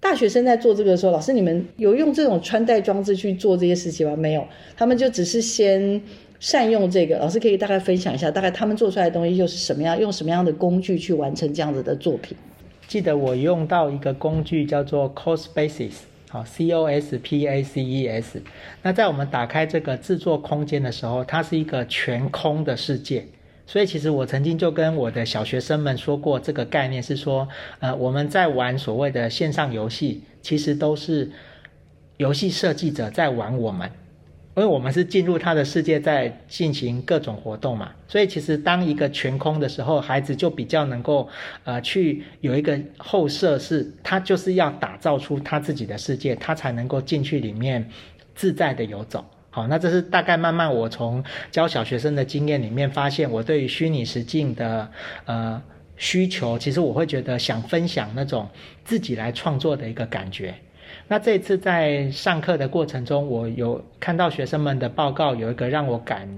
[0.00, 4.16] 大学生在做这个的时候，老师你们有用这种穿戴装置去做这些事情吗？
[4.16, 4.44] 没有，
[4.76, 6.00] 他们就只是先
[6.40, 7.18] 善用这个？
[7.18, 10.00] 老师可以大概分享一下，大概他们做出来的东西又是什么样？
[10.00, 12.36] 用什么样的工具去完成这样子的作品？
[12.88, 15.92] 记得我用到一个工具叫做 CoSpaces，
[16.30, 18.42] 好，C O S P A C E S。
[18.82, 23.26] 那在我们打开这个制作空间的时候，它是一个全空的世界。
[23.70, 27.48] 所以其实我曾经就跟我的小学生们说过，这个概念是说，
[27.78, 31.30] 呃，我们在玩所谓的线上游戏，其实都是
[32.16, 33.88] 游戏设计者在玩我们，
[34.56, 37.92] 因为我们是进入他的世界，在进行各种活动嘛。
[38.08, 41.28] 所以其实当一个全空的时候，孩子就比较能够
[41.62, 47.88] 呃去有一个后设，是他就是要打造出他自己的世界，他才能够进去里面
[48.34, 49.24] 自在的游走。
[49.52, 54.88] 好，那这是大概慢慢我从教小学生的经验里面发现，我对于虚拟实境的
[55.24, 55.60] 呃
[55.96, 58.48] 需求，其实我会觉得想分享那种
[58.84, 60.54] 自己来创作的一个感觉。
[61.08, 66.28] 那这次在上课的过程中，我有看到学生们的报告，有一个让我感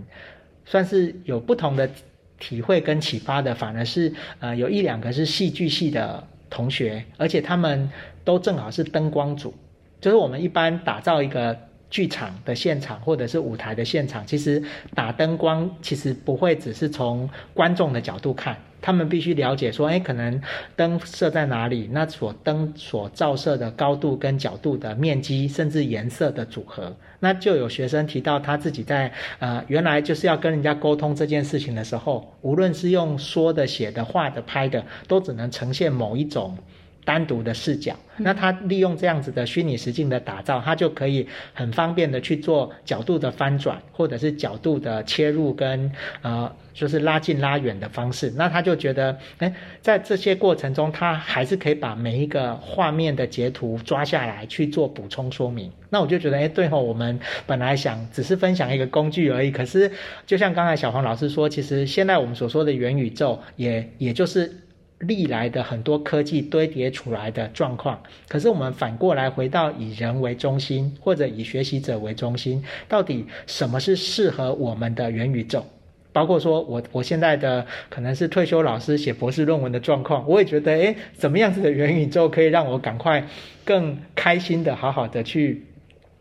[0.65, 1.91] 算是有不同的
[2.39, 4.11] 体会跟启发的，反而是
[4.41, 7.91] 呃有一两个是戏剧系的同学，而且他们
[8.25, 9.53] 都正好是灯光组，
[10.01, 11.55] 就是我们一般打造一个。
[11.93, 14.63] 剧场的现场或者是舞台的现场，其实
[14.95, 20.41] 打灯光其实不会只是从观众的角度看，他们必须了解说，哎，可能
[20.75, 26.97] 灯设在哪里，那所灯所照射的高度跟角度的面积，甚至颜色的组合。
[27.21, 36.57] 那就有学生提到他自己在呃原来就是要跟人家沟通这件事情的时候，无论是用说的、写的、画的、拍的，都只能呈现某一种。
[37.05, 45.91] 单独的视角，那他利用这样子的虚拟实境的打造，他就可以很方便的去做角度的翻转，或者是角度的切入跟
[46.23, 48.33] 呃，就是拉近拉远的方式。
[48.37, 55.71] 那他就觉得，哎，在这些过程中，他还是可以把每一个画面的截图抓下来去做补充说明。
[55.91, 59.91] 那我就觉得，哎，对吼，我们本来想只是分享一个工具而已，可是
[60.25, 64.59] 就像刚才小黄老师说，其实现在我们所说的元宇宙也，也也就是。
[65.03, 75.65] 历来的很多科技堆叠出来的状况，可是我们反过来回到以人为中心，或者以学习者为中心，到底什么是适合我们的元宇宙？
[76.13, 83.27] 包括说我我现在的可能是退休老师写博士论文的状况，我也觉得，诶，怎么样子的元宇宙可以让我赶快
[83.65, 85.65] 更开心的好好的去。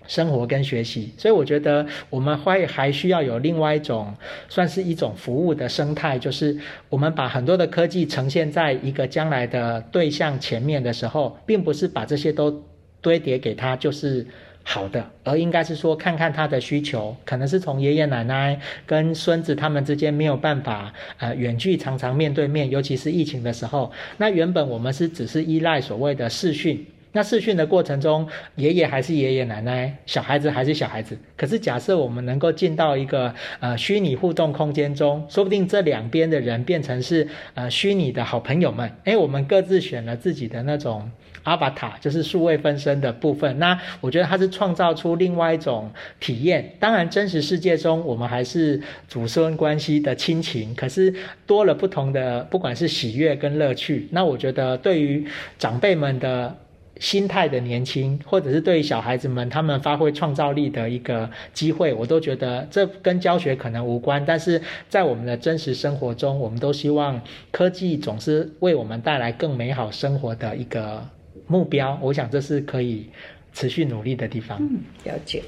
[0.08, 4.14] 生活跟学习，所以我觉得我们会还需要有另外一种，
[4.50, 6.58] 算是一种服务的生态，就是
[6.90, 12.64] 我们把很多的科技呈现在一个将来的对象前面的时候，并不是把这些都
[13.00, 14.26] 堆叠给他就是
[14.64, 26.86] 好的，而应该是说看看他的需求，可能是从爷爷奶奶跟孙子他们之间没有办法呃远距常常面对面，尤其是疫情的时候，那原本我们是只是依赖所谓的视讯。
[27.14, 31.18] 那视讯的过程中，爷爷还是爷爷奶奶，小孩子还是小孩子。
[31.36, 38.90] 可是假设我们能够进到一个呃虚拟互动空间中，说不定这两边的人变成是呃虚拟的好朋友们。
[39.04, 41.12] 诶，我们各自选了自己的那种
[41.44, 43.60] avatar，就是数位分身的部分。
[43.60, 45.92] 那我觉得它是创造出另外一种
[46.22, 46.76] 体验。
[46.80, 51.14] 当然，真实世界中我们还是祖孙关系的亲情，可是
[51.46, 54.08] 多了不同的，不管是喜悦跟乐趣。
[54.12, 55.28] 那我觉得对于
[55.60, 56.56] 长辈们的。
[57.02, 71.04] 心态的年轻，或者是对于小孩子们他们发挥创造力的一个机会，我都觉得这跟教学可能无关，但是在我们的真实生活中，我们都希望科技总是为我们带来更美好生活的一个
[71.48, 71.98] 目标。
[72.04, 73.08] 我想这是可以
[73.52, 74.60] 持续努力的地方。
[74.62, 75.42] 嗯，了解。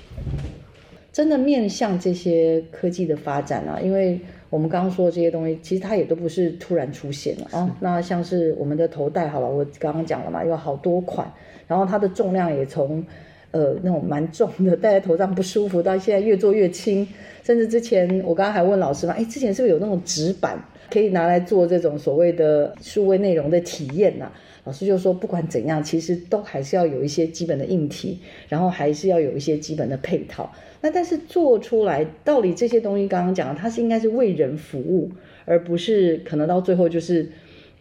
[1.11, 4.19] 真的面向这些科技的发展啊，因为
[4.53, 7.75] 我们刚刚说的这些东西，其实它也都不是突然出现的啊。
[7.79, 11.27] 那像是我们的头戴，好了，我刚刚讲了嘛，有好多款，
[11.67, 13.03] 然后它的重量也从
[13.49, 17.07] 呃那种蛮重的戴在头上不舒服，到现在越做越轻，
[17.43, 24.31] 甚至之前我刚刚还问老师嘛，哎，之前是不是有那种纸板可以拿来做这种所谓的数位内容的体验呢？
[24.65, 30.53] 老师就说，不管怎样，其实都还是要有一些基本的硬体，然后还是要有一些基本的配套。
[30.79, 35.11] 那但是做出来，到底这些东西刚刚讲的，它是应该是为人服务，
[35.45, 37.23] 而不是可能到最后就是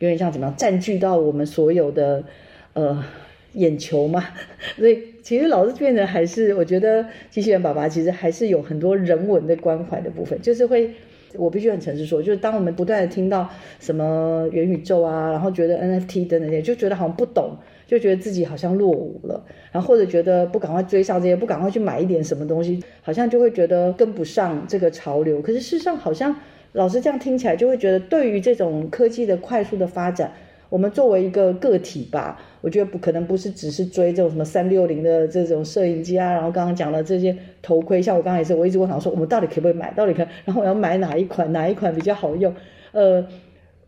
[0.00, 2.24] 有点像怎么样占据到我们所有的
[2.72, 3.04] 呃
[3.52, 4.24] 眼球嘛。
[4.76, 10.90] 所以其实老师变得还是，我觉得机器人爸爸其实还是有很多人文的关怀的部分，就是会。
[11.36, 13.48] 我必须很诚实说，就是当我们不断的听到
[13.80, 17.56] 什么元宇宙啊，然后觉得 NFT 等等些，就觉得好像不懂，
[17.86, 25.40] 就觉得自己好像落伍了，然后或者觉得不赶快追上这些，不赶快去买一点什么东西，好像就会觉得跟不上这个潮流。
[25.40, 26.34] 可是事实上，好像
[26.72, 30.32] 老师这样听起来，就会觉得对于这种科技的快速的发展，
[30.72, 39.92] 我们作为一个个体吧，我觉得不可能不是只是追这种什么三六零的这种摄影机啊，然后刚刚讲的这些头盔，像我刚才也是，我一直问想说，我们到底可不可以买？
[39.92, 40.26] 到底可？
[40.46, 41.46] 然后我要买哪一款？
[41.52, 42.54] 哪一款比较好用？
[42.92, 43.22] 呃，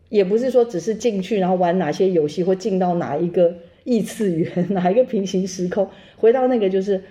[0.09, 7.01] 也不是说只是进去然后玩哪些游戏，或进到哪一个异次元， 哪一个平行时空，回到那个就是，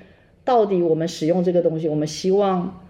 [0.45, 2.81] 到底我们使用这个东西，我们希望。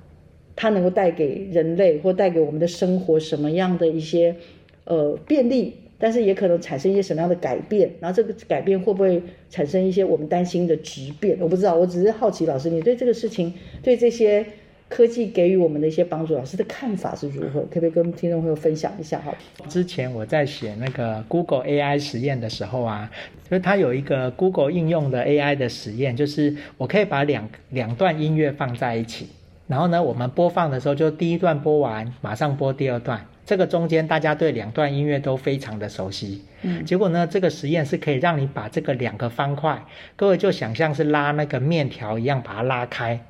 [0.56, 4.36] 它能够带给人类或带给我们的生活什么样的一些
[4.84, 11.36] 呃便利，但是也可能产生一些什么样的改变，然后这个改变会不会产生一些我们担心的质变？
[11.40, 14.44] 我不知道，我只是好奇，老师你对这个事情，对这些
[14.88, 17.60] 科技给予我们的一些帮助，老师的看法是如何？
[17.62, 19.18] 可不可以跟听众朋友分享一下？
[19.20, 19.34] 哈，
[19.68, 23.10] 之前我在写那个 Google AI 实验的时候啊，
[23.48, 29.26] 就是它有一个 Google 应用的 AI 的实验，就是我可以把两两段音乐放在一起。
[29.66, 33.26] 然后呢，我们播放的时候就第一段播完，马上播第二段。
[33.46, 36.42] 这个中间大家对两段音乐都非常的熟悉。
[36.62, 39.84] 嗯，结果呢，这个实验是可以让你把这个两个方块，
[40.16, 43.20] 各位就想象是拉那个面条一样，把它拉开。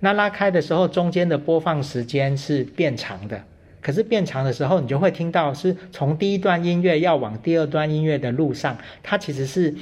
[0.00, 3.42] 那拉开的时候，中间的播放时间是变长的。
[3.80, 9.74] 可是变长的时候，你就会听到是从第一段音乐要往第二段音乐的路上，它其实是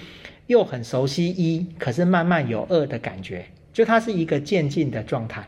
[0.47, 5.47] 又很熟悉一，可是慢慢有二的感觉，就它是一个渐进的状态。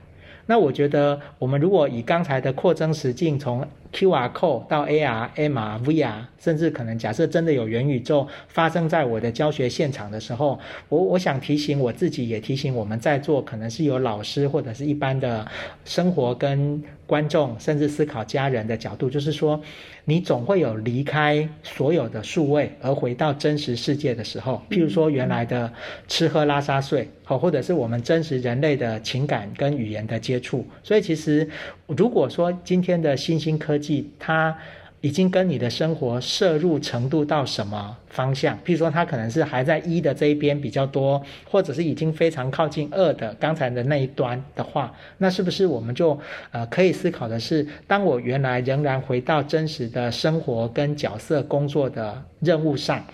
[0.50, 10.58] 那我觉得，我们如果以刚才的扩增实境，从 QR code 到 AR、MR、VR，甚至可能假设真的有元宇宙发生在我的教学现场的时候，
[10.88, 15.46] 我我想提醒我自己，也提醒我们在座可能是有老师或者是一般的
[15.84, 19.60] 生活跟观众，甚至思考家人的角度，就是说。
[20.04, 25.70] 你总会有离开所有的数位而回到真实世界的时候，譬如说原来的
[26.06, 30.66] 吃喝拉撒睡，好，或者是我们真实人类的情感跟语言的接触。
[30.82, 31.46] 所以其实，
[31.88, 34.56] 如果说今天的新兴科技，它
[35.00, 38.56] 已经跟你的生活摄入程度到什么方向？
[38.64, 46.18] 譬如说，它可能是还在一的这一边比较多，或者是已经非常靠近二的刚才的那一端的话，那是不是我们就
[46.50, 53.04] 呃可以思考的是，当我原来仍然回到真实的生活跟角色工作的任务上，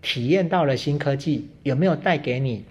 [0.00, 2.64] 体验到了新科技，有没有带给你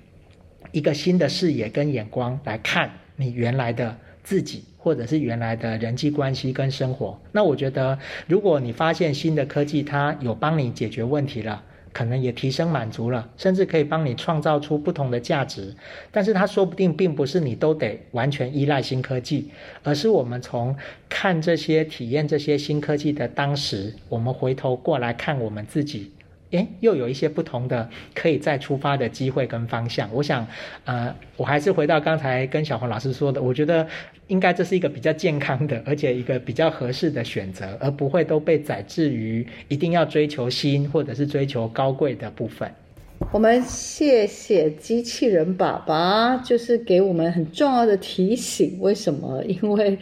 [0.73, 4.65] 一个新的视野跟眼光来看你原来的自己？
[4.83, 11.61] 或者是原来的人际关系跟生活，那我觉得，如果你发现新的科技它有帮你解决问题了，
[11.93, 15.75] 可能也提升满足了，甚至可以帮你创造出不同的价值，
[16.09, 19.51] 但是它说不定并不是你都得完全依赖新科技，
[19.83, 20.75] 而是我们从
[21.07, 26.11] 看这些体验这些新科技的当时，我们回头过来看我们自己。
[26.51, 30.09] 诶，又有一些不同的可以再出发的机会跟方向。
[30.13, 30.47] 我想，
[30.85, 33.87] 呃，我还是回到刚才跟小红老师说的，我觉得
[34.27, 42.69] 应该这是一个比较健康的，而且一个比较合适的选择，而不会都被宰制于一定要追求新或者是追求高贵的部分。
[43.31, 48.77] 我们谢谢机器人爸爸，就是给我们很重要的提醒。
[48.81, 49.43] 为什么？
[49.45, 49.97] 因为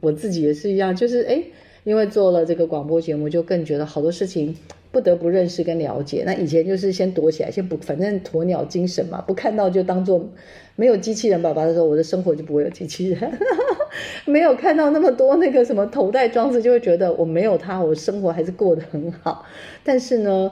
[0.00, 1.44] 我自己也是一样，就是诶，
[1.82, 4.56] 因为做了这个广播节目，就更觉得好多事情。
[4.92, 6.24] 不得不认识跟了解。
[6.26, 10.28] 那以前就是先躲起来，先不，反正鸵鸟精神嘛，不看到就当做
[10.74, 13.32] 没有机器人爸爸的时候，我的生活就不会有机器人。
[14.26, 19.44] 没有看到那么多那个什么头戴装置，就会觉得我没有他，我生活还是过得很好。
[19.84, 20.50] 但是呢，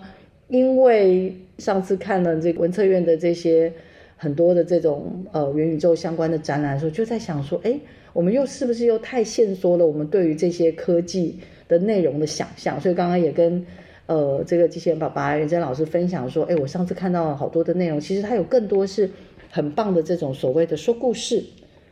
[0.49, 3.73] 因为上次看了这个文策院的这些
[4.17, 7.79] 很多的这种呃元宇宙相关的展览的时候，就在想说，哎，
[8.13, 12.81] 我们又是不是又太限缩了我们对于这些科技的内容的想象？
[12.81, 13.67] 所以刚刚也跟。
[14.09, 19.11] 呃，这个机器人爸爸元真老师分享说，哎，我上次看到了好多的内容，其实他有更多是
[19.51, 21.45] 很棒的这种所谓的说故事。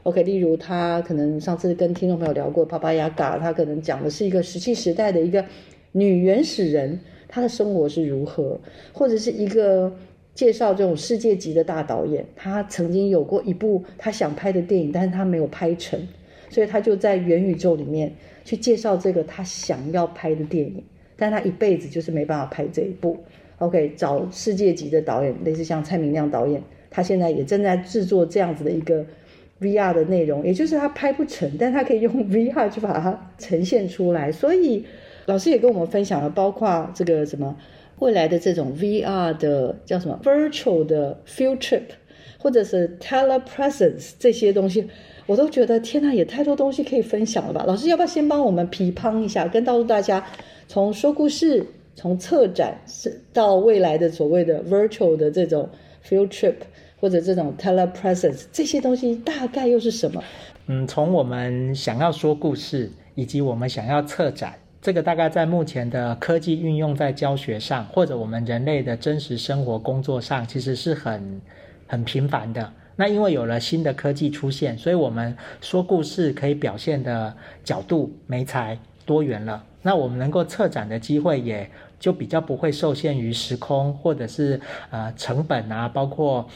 [0.02, 5.44] OK，例如他可能上次跟听众朋友聊过，巴巴亚嘎，他可能讲的是一个石器时代的一个
[5.92, 6.98] 女原始人，
[7.28, 8.58] 她的生活是如何，
[8.94, 9.92] 或者是一个
[10.34, 16.00] 介绍这种世界级的大导演，他曾经有过一部他想拍的电影，但是他没有拍成，
[16.48, 18.10] 所以他就在元宇宙里面
[18.42, 20.82] 去介绍这个他想要拍的电影。
[21.16, 23.18] 但他一辈子就是没办法拍这一部
[23.58, 29.04] ，OK，找世界级的导演，类似像蔡明亮导演，他现在也正在制作这样子的一个
[29.60, 34.30] VR 的内容，也就是他拍不成，但他可以用 VR 去把它呈现出来。
[34.30, 34.84] 所以
[35.24, 37.56] 老师也跟我们分享了，包括这个什么
[37.98, 41.82] 未来的这种 VR 的叫什么 Virtual 的 Field Trip，
[42.38, 44.86] 或者是 Telepresence 这些东西，
[45.26, 47.64] 我都觉得天呐，也太多东西可以分享了吧？
[47.66, 50.24] 老师要不要先帮我们批判一下，跟告诉大家？
[50.68, 55.68] 从说故事，从策展是到未来的所谓的 virtual 的这种
[56.04, 56.54] field trip
[57.00, 60.22] 或者这种 telepresence 这些东西大概又是什么？
[60.66, 64.54] 嗯，从我们想要说故事，以及我们想要策展。
[64.82, 71.40] 这个大概在目前的科技运用在教学上，或者我们人类的真实生活工作上，其实是很
[71.86, 72.72] 很频繁的。
[72.96, 79.62] 那因为有了新的科技出现，所以我们说故事可以表现的角度、媒材多元了。
[79.82, 81.70] 那我们能够策展的机会也
[82.00, 86.48] 就比较不会受限于时空，或者是呃成本啊，包括。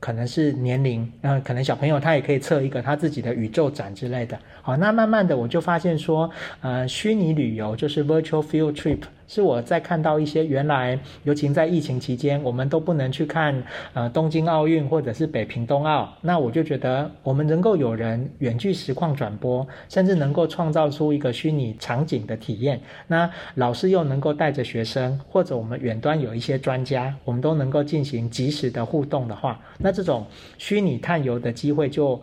[0.00, 4.38] 可能是年龄，嗯、可能小朋友他也可以策一个他自己的宇宙展之类的。
[4.62, 6.30] 好，那慢慢的我就发现说，
[6.60, 9.00] 呃，虚拟旅游就是 virtual field trip。
[9.28, 13.62] 是我在看到一些原来，尤其在疫情期间，我们都不能去看
[13.92, 30.26] 呃东京奥运或者是北平冬奥，那我就觉得我们能够有人远距实况转播，甚至能够创造出一个虚拟场景的体验，那老师又能够带着学生，或者我们远端有一些专家，我们都能够进行及时的互动的话，那这种
[30.56, 32.18] 虚拟探游的机会就。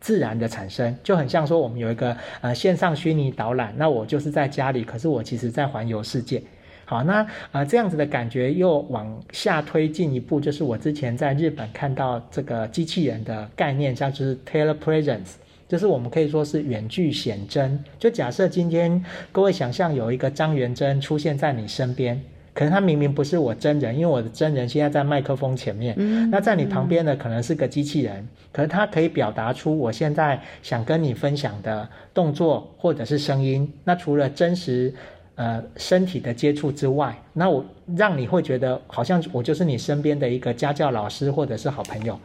[0.00, 6.42] 自然的产生，就很像说我们有一个呃线上虚拟导览，那我就是在家里，可是我其实在环游世界。
[6.84, 15.32] 好，那呃这样子的感觉又往下推进一步，就是我之前在日本看到这个机器人的概念，像就是 telepresence，
[15.66, 17.82] 就是我们可以说是远距显真。
[17.98, 22.22] 就假设今天各位想象有一个张元珍出现在你身边。
[22.56, 25.94] 可能他明明不是我真人，因为我的真人现在在麦克风前面。
[25.98, 33.70] 嗯，那在你旁边的可能是个机器人，可是他可以表达出我现在想跟你分享的动作或者是声音。
[33.84, 34.90] 那除了真实
[35.34, 37.62] 呃身体的接触之外，那我
[37.94, 42.18] 让你会觉得好像我就是你身边的一个家教老师或者是好朋友。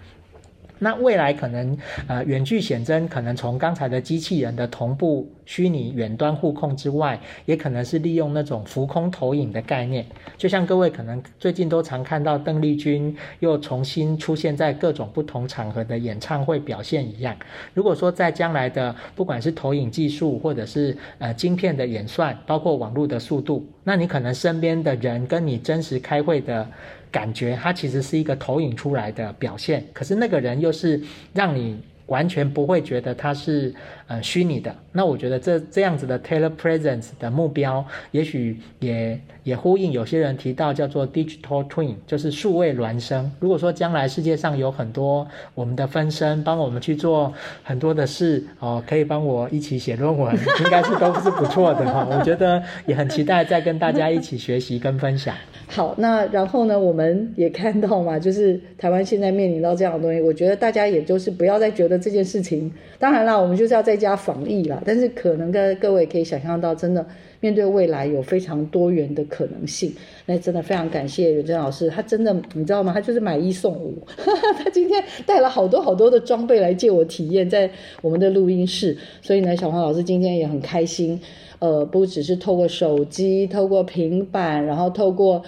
[0.84, 1.78] 那未来可能，
[2.08, 10.04] 呃，远距显真可能从刚才的机器人的同步虚拟远端互控之外，也可能是利用那种浮空投影的概念。
[10.38, 17.36] 就像各位可能最近都常看到邓丽君又重新出现在各种不同场合的演唱会表现一样。
[17.76, 26.68] 如果说在将来的不管是投影技术，或者是呃晶片的演算，包括网络的速度，那你可能身边的人跟你真实开会的。
[27.12, 31.02] 感觉他其实是一个投影出来的表现，可是那个人又是
[31.34, 33.74] 让你完全不会觉得他是
[34.12, 34.76] 呃虚拟的。
[34.92, 43.32] 那我觉得这这样子的 telepresence 的目标，也许也也呼应有些人提到叫做 digital twin，就是数位孪生。
[43.40, 47.34] 如果说将来世界上有很多我们的分身帮我们去做
[47.64, 52.06] 很多的事哦，可以帮我一起写论文， 应该是都是不错的哈。
[52.12, 55.34] 我觉得也很期待再跟大家一起学习跟分享。
[55.72, 67.06] 好，那然后呢，我们也看到嘛，就是台湾现在面临到这样的东西，我觉得大家也就是不要再觉得这件事情，当然啦，我们就是要在加防疫啦，但是可能跟各位可以想象到，真的
[67.40, 69.94] 面对未来有非常多元的可能性。
[70.26, 72.92] 那真的非常感谢元珍老师，他真的你知道吗？
[72.94, 74.06] 他就是买一送五，
[74.58, 77.70] 他今天带了好多好多的装备来借我体验，在
[78.02, 81.22] 我们的录音室，所以呢，小黄老师今天也很开心。
[81.60, 85.44] 呃，不只是透过手机、透过平板，然后透过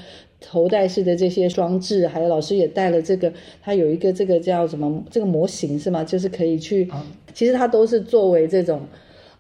[0.46, 3.32] 头戴式的这些装置，还有老师也带了这个，
[3.62, 5.04] 它有一个这个叫什么？
[5.10, 6.04] 这个模型是吗？
[6.04, 7.02] 就是可以去，嗯、
[7.34, 8.82] 其实它都是作为这种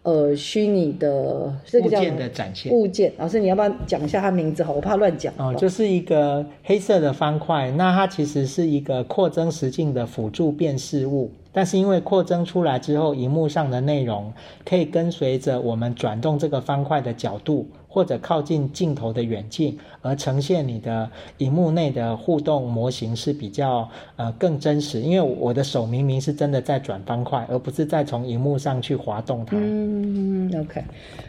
[0.03, 3.11] 呃虚拟的这个叫物件的展现物件。
[3.17, 4.63] 老师，你要不要讲一下它名字？
[4.63, 5.33] 好，我怕乱讲。
[5.37, 11.29] 哦，就是一个黑色的方块，那它其实是一个扩增实境的辅助辨识物。
[11.53, 14.33] 但是因为扩增出来之后，荧幕上的内容
[14.65, 24.99] 可以跟随着我们转动这个方块的角度，或者靠近镜头的远近，而呈现你的荧幕内的互动模型是比较呃更真实。
[24.99, 29.55] 因为我的手明明是真的在转方块，而不是在从荧幕上去滑动它。
[29.55, 30.83] 嗯，OK。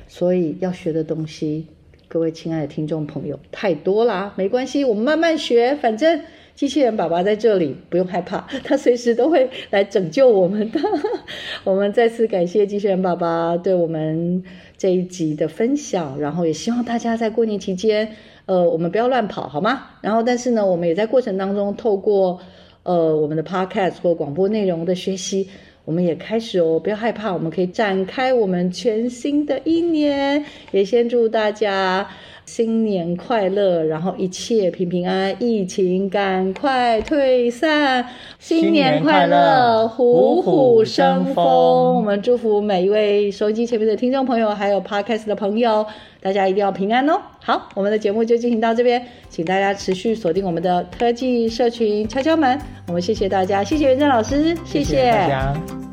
[0.09, 1.67] 所以要学的东西，
[2.09, 6.23] 各位亲爱的听众朋友，太多啦，没关系，我们慢慢学，反正。
[6.55, 10.81] 机器人爸爸在这里，不用害怕， 他随时都会来拯救我们的。
[11.65, 14.43] 我们再次感谢机器人爸爸对我们
[14.79, 18.09] 这一集的分享，然后也希望大家在过年期间，
[18.47, 19.83] 呃，我们不要乱跑，好吗？
[20.01, 22.39] 然后，但是呢，我们也在过程当中透过
[22.85, 25.49] 呃我们的 podcast 或广播内容的学习，
[25.85, 30.45] 我们也开始哦，不要害怕，我们可以展开我们全新的一年。
[30.71, 32.09] 也先祝大家。
[32.47, 38.07] 新年快乐，然后一切平平安安，疫情赶快退散。
[38.39, 41.97] 新年快乐，虎虎生风。
[41.97, 45.87] 我们祝福每一位收音机前面的听众朋友，还有 Podcast 的朋友，
[46.21, 47.21] 大家一定要平安哦。
[47.41, 52.59] 好，我们的节目就进行到这边，请大家持续锁定我们的科技社群敲敲门。
[52.89, 55.84] 我们谢谢大家，谢谢元珍老师，谢谢，谢谢大家。